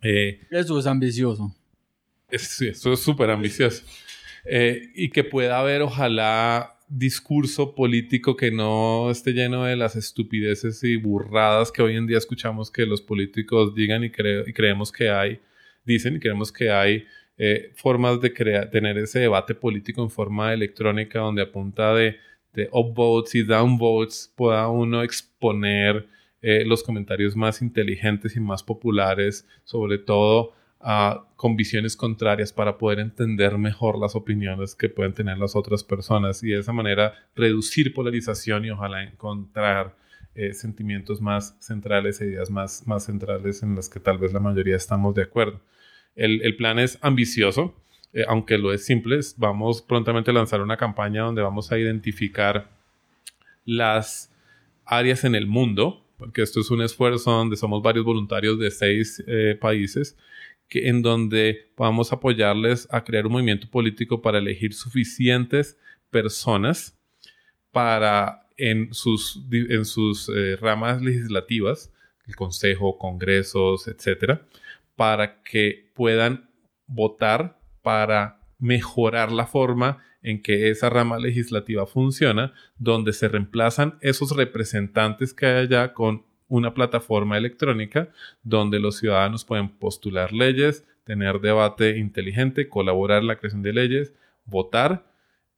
[0.02, 1.54] Eh, eso es ambicioso.
[2.32, 3.84] sí, eso es súper ambicioso.
[4.44, 10.82] Eh, y que pueda haber, ojalá, discurso político que no esté lleno de las estupideces
[10.84, 15.10] y burradas que hoy en día escuchamos que los políticos digan y, y creemos que
[15.10, 15.40] hay,
[15.84, 17.04] dicen y creemos que hay
[17.38, 22.16] eh, formas de tener ese debate político en forma electrónica donde apunta de,
[22.52, 26.08] de upvotes y downvotes pueda uno exponer
[26.40, 30.54] eh, los comentarios más inteligentes y más populares, sobre todo
[31.36, 36.42] con visiones contrarias para poder entender mejor las opiniones que pueden tener las otras personas
[36.42, 39.96] y de esa manera reducir polarización y ojalá encontrar
[40.34, 44.40] eh, sentimientos más centrales e ideas más, más centrales en las que tal vez la
[44.40, 45.60] mayoría estamos de acuerdo.
[46.14, 47.74] El, el plan es ambicioso,
[48.12, 52.70] eh, aunque lo es simple, vamos prontamente a lanzar una campaña donde vamos a identificar
[53.64, 54.30] las
[54.84, 59.24] áreas en el mundo, porque esto es un esfuerzo donde somos varios voluntarios de seis
[59.26, 60.16] eh, países
[60.68, 65.78] que, en donde vamos a apoyarles a crear un movimiento político para elegir suficientes
[66.10, 66.98] personas
[67.70, 71.92] para en sus, en sus eh, ramas legislativas,
[72.26, 74.46] el Consejo, Congresos, etcétera,
[74.96, 76.48] para que puedan
[76.86, 84.34] votar para mejorar la forma en que esa rama legislativa funciona, donde se reemplazan esos
[84.34, 88.08] representantes que hay allá con una plataforma electrónica
[88.42, 94.12] donde los ciudadanos pueden postular leyes, tener debate inteligente, colaborar en la creación de leyes,
[94.44, 95.06] votar,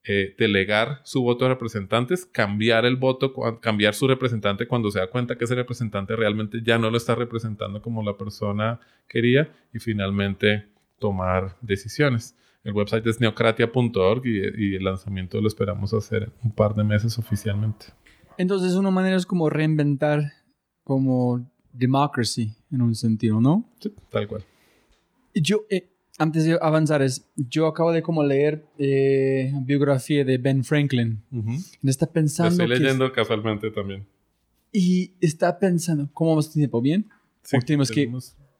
[0.05, 5.09] eh, delegar su voto a representantes, cambiar el voto, cambiar su representante cuando se da
[5.09, 9.79] cuenta que ese representante realmente ya no lo está representando como la persona quería y
[9.79, 10.67] finalmente
[10.99, 12.37] tomar decisiones.
[12.65, 17.87] El website es neocratia.org y, el lanzamiento lo esperamos hacer un par de meses oficialmente.
[18.37, 20.33] Entonces, una manera es como reinventar
[20.89, 23.69] como democracy en un sentido, ¿no?
[23.79, 24.43] Sí, tal cual.
[25.35, 30.65] Yo, eh, antes de avanzar, es, yo acabo de como leer eh, biografía de Ben
[30.65, 31.23] Franklin.
[31.85, 32.65] Está pensando...
[32.65, 34.07] estoy leyendo casualmente también.
[34.73, 36.81] Y está pensando, ¿cómo vamos a tiempo?
[36.81, 37.07] ¿Bien?
[37.43, 38.11] Sí, tenemos que...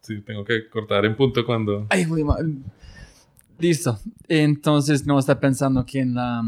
[0.03, 1.87] Sí, tengo que cortar en punto cuando...
[1.89, 2.07] Ay,
[3.59, 3.99] Listo.
[4.29, 6.43] Entonces, no está pensando que en la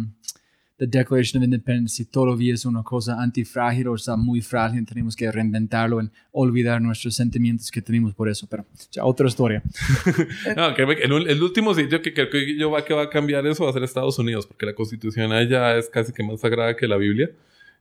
[0.81, 5.15] The Declaration of Independence, si todavía es una cosa antifrágil o está muy frágil, tenemos
[5.15, 8.47] que reinventarlo en olvidar nuestros sentimientos que tenemos por eso.
[8.49, 9.63] Pero ya otra historia.
[10.57, 13.47] no, que el, el, último sitio que creo que yo va, que va a cambiar
[13.47, 16.75] eso va a ser Estados Unidos, porque la constitución allá es casi que más sagrada
[16.75, 17.31] que la Biblia.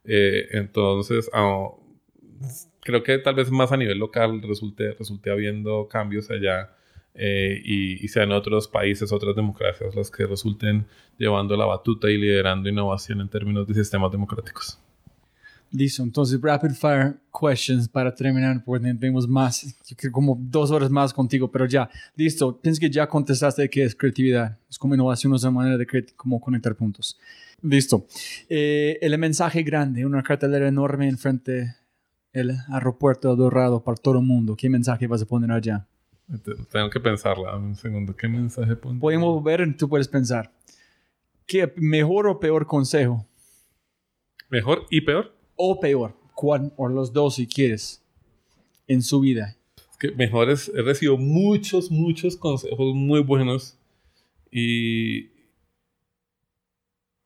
[0.04, 1.70] Eh, entonces, ah,
[2.82, 6.70] creo que tal vez más a nivel local resulte, resulte habiendo cambios allá
[7.16, 10.86] eh, y, sean otros países, otras democracias las que resulten
[11.18, 14.80] llevando la batuta y liderando innovación en términos de sistemas democráticos.
[15.72, 19.76] Listo, entonces rapid fire questions para terminar, porque tenemos más,
[20.12, 24.57] como dos horas más contigo, pero ya, listo, pienso que ya contestaste qué es creatividad,
[24.68, 27.20] es como innovación, es una manera de cómo conectar puntos.
[27.62, 28.07] Listo.
[28.47, 31.76] Eh, el mensaje grande, una cartelera enorme enfrente
[32.34, 35.86] del aeropuerto Dorado para todo el mundo, ¿qué mensaje vas a poner allá?
[36.72, 37.56] Tengo que pensarla.
[37.56, 38.16] Un segundo.
[38.16, 39.00] ¿Qué mensaje pone?
[39.00, 40.52] Podemos ver, tú puedes pensar.
[41.48, 43.26] ¿Qué mejor o peor consejo?
[44.50, 45.36] ¿Mejor y peor?
[45.56, 46.16] O peor.
[46.36, 46.72] ¿Cuál?
[46.78, 48.04] O los dos si quieres.
[48.88, 49.58] En su vida.
[49.92, 50.72] Es que mejores.
[50.76, 53.78] He recibido muchos, muchos consejos muy buenos.
[54.52, 55.30] Y.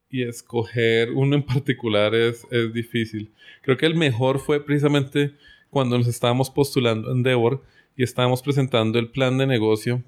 [0.09, 3.33] Y escoger uno en particular es, es difícil.
[3.63, 5.33] Creo que el mejor fue precisamente
[5.69, 7.63] cuando nos estábamos postulando en Devor
[7.95, 10.03] y estábamos presentando el plan de negocio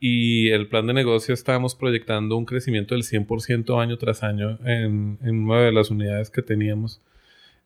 [0.00, 5.18] y el plan de negocio estábamos proyectando un crecimiento del 100% año tras año en,
[5.22, 7.00] en una de las unidades que teníamos,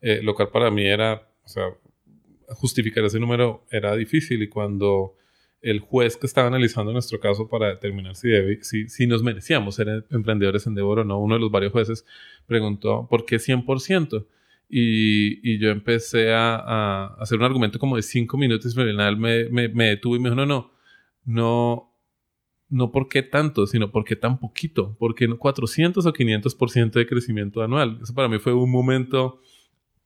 [0.01, 1.63] eh, lo cual para mí era, o sea,
[2.49, 5.15] justificar ese número era difícil y cuando
[5.61, 8.29] el juez que estaba analizando nuestro caso para determinar si,
[8.61, 12.05] si, si, nos merecíamos ser emprendedores en Devor o no, uno de los varios jueces
[12.45, 14.25] preguntó, ¿por qué 100%?
[14.69, 19.17] Y, y yo empecé a, a, hacer un argumento como de cinco minutos y al
[19.17, 20.71] me, me, me detuve y me dijo, no, no,
[21.25, 21.93] no,
[22.69, 27.61] no por qué tanto, sino por qué tan poquito, porque 400 o 500% de crecimiento
[27.61, 27.99] anual.
[28.01, 29.41] Eso para mí fue un momento,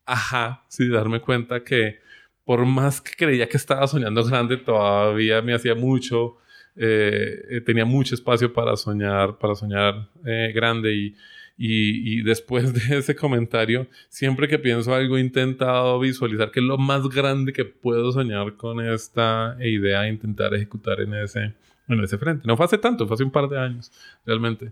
[0.05, 1.99] ajá, sí, darme cuenta que
[2.43, 6.37] por más que creía que estaba soñando grande, todavía me hacía mucho,
[6.75, 11.15] eh, tenía mucho espacio para soñar, para soñar eh, grande y
[11.63, 16.79] Y, después de ese comentario, siempre que pienso algo, he intentado visualizar que es lo
[16.79, 21.53] más grande que puedo soñar con esta idea intentar ejecutar en ese,
[21.87, 22.47] en ese frente.
[22.47, 23.91] No fue hace tanto, fue hace un par de años,
[24.25, 24.71] realmente.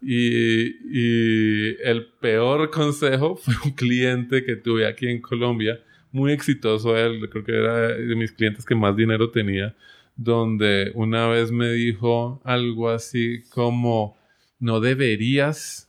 [0.00, 5.80] Y, y el peor consejo fue un cliente que tuve aquí en Colombia,
[6.12, 9.74] muy exitoso él, creo que era de mis clientes que más dinero tenía,
[10.14, 14.16] donde una vez me dijo algo así como,
[14.60, 15.87] no deberías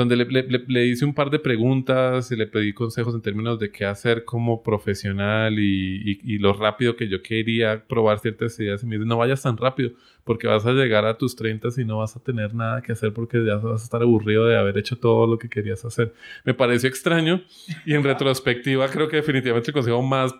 [0.00, 0.16] donde
[0.68, 4.24] le, hice un par de preguntas y le pedí consejos en términos de qué hacer
[4.24, 8.82] como profesional y, lo rápido que yo quería probar ciertas ideas.
[8.82, 9.90] Y me dice, no vayas tan rápido
[10.24, 13.12] porque vas a llegar a tus 30 y no vas a tener nada que hacer
[13.12, 16.14] porque ya vas a estar aburrido de haber hecho todo lo que querías hacer.
[16.44, 17.42] Me pareció extraño
[17.84, 20.34] y en retrospectiva creo que definitivamente el consejo más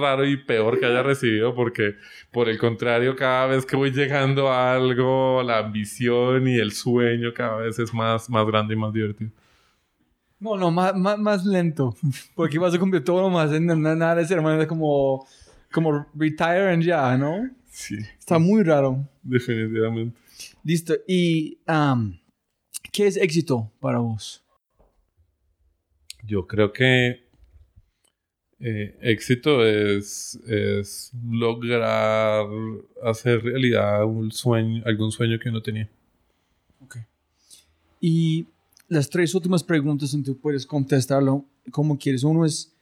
[0.00, 1.96] raro y peor que haya recibido porque
[2.32, 7.32] por el contrario cada vez que voy llegando a algo la ambición y el sueño
[7.34, 9.30] cada vez es más, más grande y más divertido.
[10.40, 11.96] No, no, más, más, lento.
[12.34, 13.50] Porque vas a cumplir todo lo más.
[13.60, 15.26] Nada de ser como,
[15.72, 17.50] como retire and ya, ¿no?
[17.70, 17.96] Sí.
[18.18, 19.08] Está muy raro.
[19.22, 20.16] Definitivamente.
[20.62, 20.94] Listo.
[21.06, 21.58] ¿Y
[22.92, 24.44] qué es éxito para vos?
[26.24, 27.28] Yo creo que
[28.60, 32.46] eh, éxito es, es lograr
[33.04, 35.88] hacer realidad un sueño, algún sueño que uno tenía.
[36.80, 36.96] Ok.
[38.00, 38.46] Y
[38.88, 42.24] las tres últimas preguntas, tú puedes contestarlo como quieres.
[42.24, 42.72] Uno es,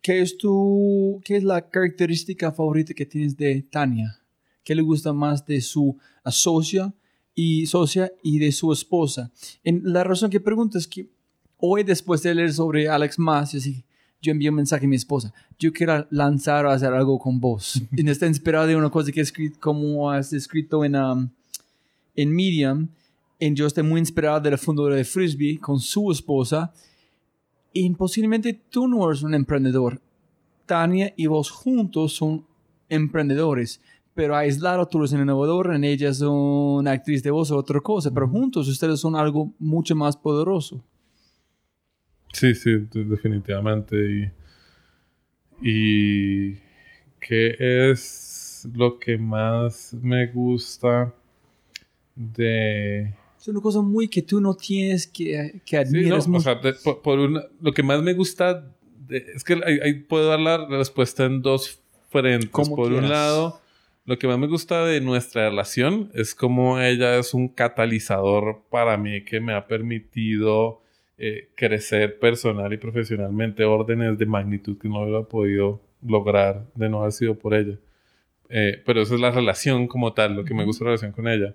[0.00, 4.20] ¿qué es, tu, ¿qué es la característica favorita que tienes de Tania?
[4.62, 6.94] ¿Qué le gusta más de su socia
[7.34, 9.30] y, socia y de su esposa?
[9.62, 11.08] En, la razón que pregunto es que
[11.58, 13.52] hoy, después de leer sobre Alex Mas,
[14.22, 15.34] yo envié un mensaje a mi esposa.
[15.58, 17.82] Yo quiero lanzar o hacer algo con vos.
[17.92, 21.28] y está inspirado de una cosa que escrito, como has escrito en, um,
[22.14, 22.88] en Medium
[23.52, 26.72] yo estoy muy inspirado de la fundadora de Frisbee con su esposa.
[27.72, 30.00] Y posiblemente tú no eres un emprendedor.
[30.64, 32.46] Tania y vos juntos son
[32.88, 33.82] emprendedores.
[34.14, 37.80] Pero aislado tú eres un innovador, en ella es una actriz de voz o otra
[37.80, 38.12] cosa.
[38.14, 40.82] Pero juntos ustedes son algo mucho más poderoso.
[42.32, 43.96] Sí, sí, definitivamente.
[45.60, 46.54] Y, y
[47.20, 47.56] ¿qué
[47.90, 51.12] es lo que más me gusta
[52.14, 53.12] de
[53.44, 56.18] es una cosa muy que tú no tienes que, que admirar.
[56.18, 56.58] o sea,
[57.02, 58.74] por, lo que más me gusta
[59.10, 61.78] es que ahí, puedo dar la respuesta en dos
[62.08, 62.48] frentes.
[62.48, 63.60] Por un lado,
[64.06, 68.96] lo que más me gusta de nuestra relación es como ella es un catalizador para
[68.96, 70.80] mí que me ha permitido
[71.18, 77.00] eh, crecer personal y profesionalmente órdenes de magnitud que no hubiera podido lograr de no
[77.00, 77.76] haber sido por ella.
[78.48, 81.28] Eh, pero esa es la relación como tal, lo que me gusta la relación con
[81.28, 81.54] ella.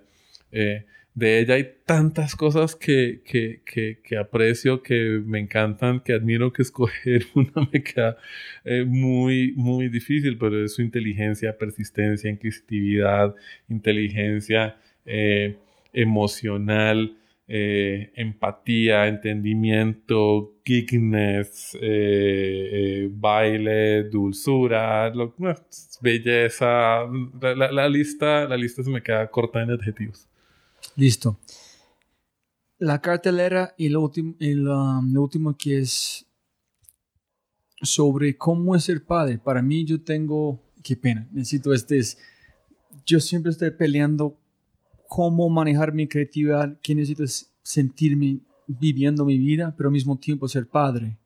[0.52, 0.86] Eh,
[1.20, 3.60] de ella hay tantas cosas que, que,
[4.02, 8.16] que, aprecio, que me encantan, que admiro que escoger una me queda
[8.64, 13.34] eh, muy, muy difícil, pero es su inteligencia, persistencia, inquisitividad,
[13.68, 15.58] inteligencia eh,
[15.92, 21.76] emocional, eh, empatía, entendimiento, geekness,
[23.10, 25.12] baile, dulzura,
[26.00, 27.04] belleza.
[27.42, 30.29] La, la, lista, la lista se me queda corta en adjetivos.
[30.96, 31.38] Listo.
[32.78, 36.26] La cartelera y lo, último, lo último que es
[37.82, 39.38] sobre cómo es ser padre.
[39.38, 42.00] Para mí yo tengo, qué pena, necesito este
[43.06, 44.38] yo siempre estoy peleando
[45.08, 47.24] cómo manejar mi creatividad, que necesito
[47.62, 51.18] sentirme viviendo mi vida, pero al mismo tiempo ser padre.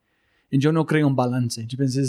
[0.51, 1.67] Y yo no creo un balance.
[1.67, 2.03] Yo pensé,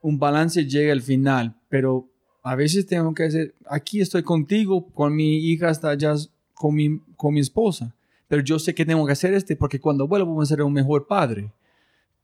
[0.00, 2.08] un balance llega al final, pero
[2.42, 6.14] a veces tengo que hacer, aquí estoy contigo, con mi hija hasta allá
[6.54, 7.94] con mi, con mi esposa.
[8.28, 10.72] Pero yo sé que tengo que hacer este porque cuando vuelvo voy a ser un
[10.72, 11.52] mejor padre.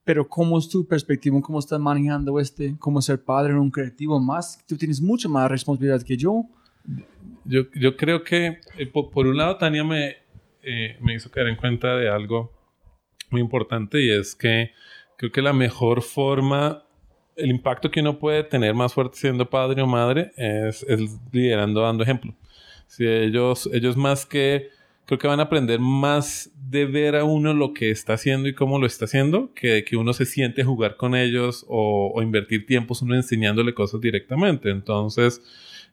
[0.04, 1.38] Pero ¿cómo es tu perspectiva?
[1.42, 2.76] ¿Cómo estás manejando este?
[2.78, 4.64] ¿Cómo ser padre en un creativo más?
[4.66, 6.46] Tú tienes mucha más responsabilidad que yo.
[7.44, 10.16] Yo, yo creo que, eh, por, un lado, Tania me,
[10.62, 12.52] eh, me hizo caer en cuenta de algo
[13.30, 14.70] muy importante y es que
[15.18, 16.84] creo que la mejor forma,
[17.36, 21.00] el impacto que uno puede tener más fuerte siendo padre o madre es, es
[21.32, 22.34] liderando, dando ejemplo.
[22.88, 24.70] Si ellos, ellos más que,
[25.04, 28.54] creo que van a aprender más de ver a uno lo que está haciendo y
[28.54, 32.66] cómo lo está haciendo, que de que uno se siente jugar con ellos o, invertir
[32.66, 34.70] tiempos uno enseñándole cosas directamente.
[34.70, 35.42] Entonces,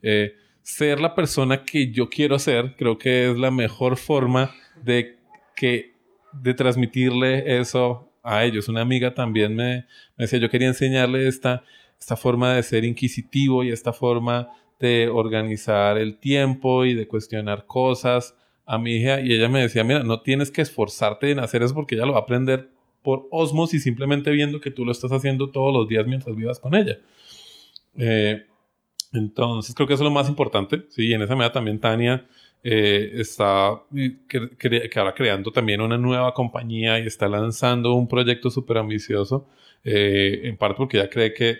[0.02, 5.20] eh, ser la persona que yo quiero ser, creo que es la mejor forma de
[5.56, 5.94] que
[6.34, 8.68] de transmitirle eso a ellos.
[8.68, 9.86] Una amiga también me,
[10.18, 11.64] me decía, yo quería enseñarle esta,
[12.00, 17.66] esta forma de ser inquisitivo y esta forma de organizar el tiempo y de cuestionar
[17.66, 21.64] cosas a mi hija y ella me decía, mira, no tienes que esforzarte en hacer
[21.64, 22.70] eso porque ella lo va a aprender
[23.02, 26.74] por osmosis simplemente viendo que tú lo estás haciendo todos los días mientras vivas con
[26.74, 26.98] ella.
[27.98, 28.46] Eh,
[29.14, 32.26] entonces creo que eso es lo más importante, sí, en esa medida también Tania
[32.64, 33.84] eh, está
[34.28, 39.48] que, ahora creando también una nueva compañía y está lanzando un proyecto súper ambicioso,
[39.84, 41.60] eh, en parte porque ella cree que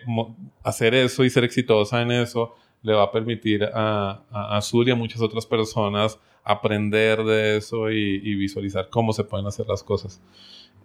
[0.64, 2.56] hacer eso y ser exitosa en eso
[2.86, 7.90] le va a permitir a, a Azul y a muchas otras personas aprender de eso
[7.92, 10.22] y, visualizar cómo se pueden hacer las cosas.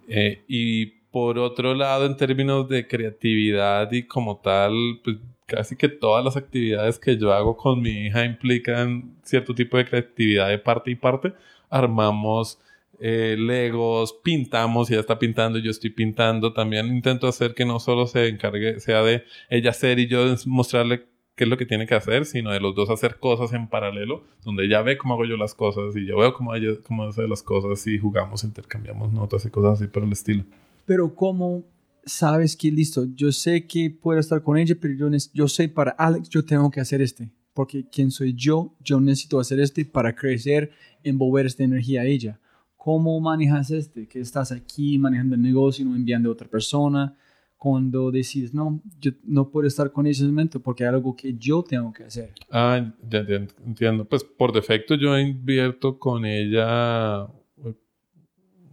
[0.07, 4.73] Eh, y por otro lado, en términos de creatividad y como tal,
[5.03, 9.77] pues casi que todas las actividades que yo hago con mi hija implican cierto tipo
[9.77, 11.33] de creatividad de parte y parte.
[11.69, 12.59] Armamos
[12.99, 16.53] eh, legos, pintamos, ella está pintando, yo estoy pintando.
[16.53, 21.05] También intento hacer que no solo se encargue, sea de ella hacer y yo mostrarle
[21.35, 24.23] qué es lo que tiene que hacer, sino de los dos hacer cosas en paralelo,
[24.43, 27.27] donde ella ve cómo hago yo las cosas y yo veo cómo ella cómo hace
[27.27, 30.43] las cosas y jugamos, intercambiamos notas y cosas así por el estilo.
[30.85, 31.63] Pero cómo
[32.05, 35.91] sabes que listo, yo sé que puedo estar con ella, pero yo, yo sé para
[35.91, 40.15] Alex yo tengo que hacer este, porque quién soy yo, yo necesito hacer este para
[40.15, 40.71] crecer,
[41.03, 42.39] envolver esta energía a ella.
[42.75, 44.07] ¿Cómo manejas este?
[44.07, 47.15] Que estás aquí manejando el negocio, no enviando a otra persona
[47.61, 51.61] cuando decides, no, yo no puedo estar con ese momento porque hay algo que yo
[51.61, 52.33] tengo que hacer.
[52.49, 53.19] Ah, ya,
[53.63, 54.03] entiendo.
[54.03, 57.25] Pues por defecto yo invierto con ella
[57.63, 57.75] eh,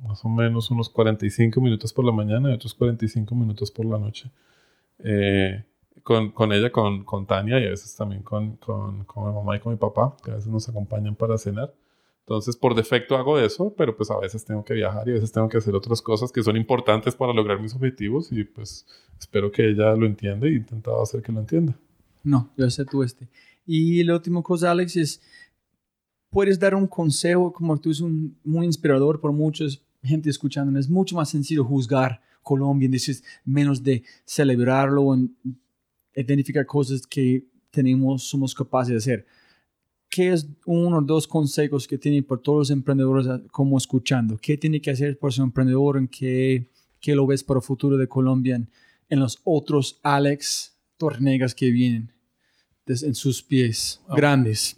[0.00, 3.98] más o menos unos 45 minutos por la mañana y otros 45 minutos por la
[3.98, 4.30] noche.
[5.00, 5.62] Eh,
[6.02, 9.54] con, con, ella, con, con, Tania y a veces también con, con, con mi mamá
[9.54, 11.74] y con mi papá, que a veces nos acompañan para cenar.
[12.28, 15.32] Entonces, por defecto hago eso, pero pues a veces tengo que viajar y a veces
[15.32, 18.84] tengo que hacer otras cosas que son importantes para lograr mis objetivos y pues
[19.18, 21.74] espero que ella lo entienda y intentado hacer que lo entienda.
[22.22, 23.30] No, yo sé tú este.
[23.64, 25.22] Y la última cosa, Alex, es,
[26.28, 30.90] puedes dar un consejo, como tú eres un, muy inspirador por muchos gente escuchando, es
[30.90, 35.34] mucho más sencillo juzgar Colombia, dices, menos de celebrarlo, en
[36.14, 39.26] identificar cosas que tenemos, somos capaces de hacer
[40.08, 44.36] ¿qué es uno o dos consejos que tiene por todos los emprendedores ah, como escuchando?
[44.40, 45.96] ¿Qué tiene que hacer por ser emprendedor?
[45.96, 48.60] ¿En qué, qué lo ves para el futuro de Colombia
[49.08, 52.12] en, los otros Alex Tornegas que vienen
[52.86, 54.14] en sus pies ah.
[54.16, 54.76] grandes?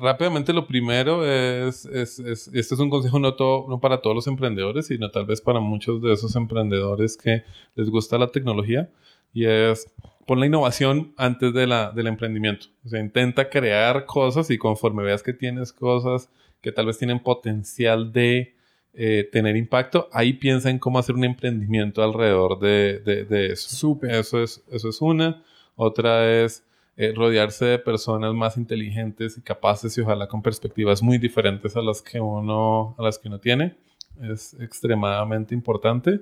[0.00, 4.16] rápidamente lo primero es, es, es, este es un consejo no, todo, no para todos
[4.16, 8.90] los emprendedores, sino tal vez para muchos de esos emprendedores que les gusta la tecnología
[9.32, 9.86] y es
[10.28, 12.66] pon la innovación antes de la, del emprendimiento.
[12.84, 16.28] O sea, intenta crear cosas y conforme veas que tienes cosas
[16.60, 18.54] que tal vez tienen potencial de
[18.92, 23.70] eh, tener impacto, ahí piensa en cómo hacer un emprendimiento alrededor de, de, eso.
[23.70, 24.10] Súper.
[24.10, 25.42] Eso es, eso es una.
[25.76, 26.62] Otra es
[26.98, 31.80] eh, rodearse de personas más inteligentes y capaces y ojalá con perspectivas muy diferentes a
[31.80, 33.76] las que uno, a las que uno tiene.
[34.20, 36.20] Es extremadamente importante.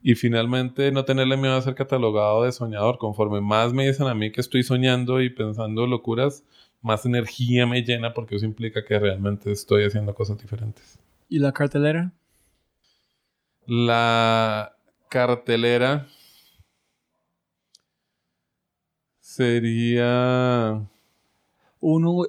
[0.00, 2.98] Y finalmente, no tenerle miedo a ser catalogado de soñador.
[2.98, 6.44] Conforme más me dicen a mí que estoy soñando y pensando locuras,
[6.82, 10.98] más energía me llena porque eso implica que realmente estoy haciendo cosas diferentes.
[11.28, 12.12] ¿Y la cartelera?
[13.66, 14.76] La
[15.08, 16.06] cartelera
[19.20, 20.88] sería...
[21.80, 22.24] Uno,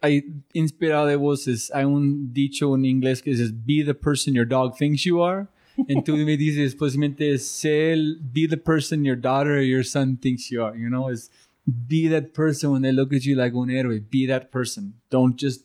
[0.00, 4.46] hay inspirado de voces, hay un dicho en inglés que dice, be the person your
[4.46, 5.48] dog thinks you are.
[5.88, 7.98] Entonces me dices, posiblemente ser,
[8.32, 11.30] be the person your daughter or your son thinks you are, you know, is
[11.66, 14.94] be that person when they look at you like un héroe, be that person.
[15.10, 15.64] Don't just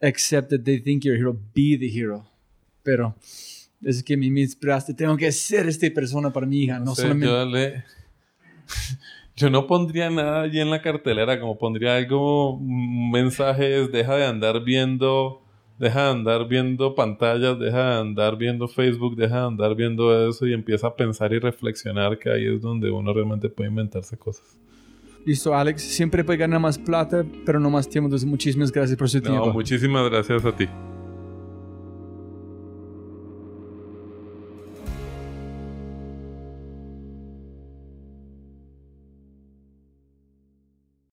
[0.00, 2.26] accept that they think you're a hero, be the hero.
[2.82, 3.16] Pero
[3.84, 7.26] es que me inspiraste, tengo que ser esta persona para mi hija, no, solamente...
[7.26, 7.84] Yo, le...
[9.36, 14.62] yo no pondría nada allí en la cartelera, como pondría algo, mensajes, deja de andar
[14.64, 15.47] viendo
[15.78, 20.46] deja de andar viendo pantallas, deja de andar viendo Facebook, deja de andar viendo eso
[20.46, 24.58] y empieza a pensar y reflexionar que ahí es donde uno realmente puede inventarse cosas.
[25.24, 25.82] Listo, Alex.
[25.82, 28.06] Siempre puede ganar más plata, pero no más tiempo.
[28.06, 29.52] Entonces, muchísimas gracias por su tiempo.
[29.52, 30.66] muchísimas gracias a ti.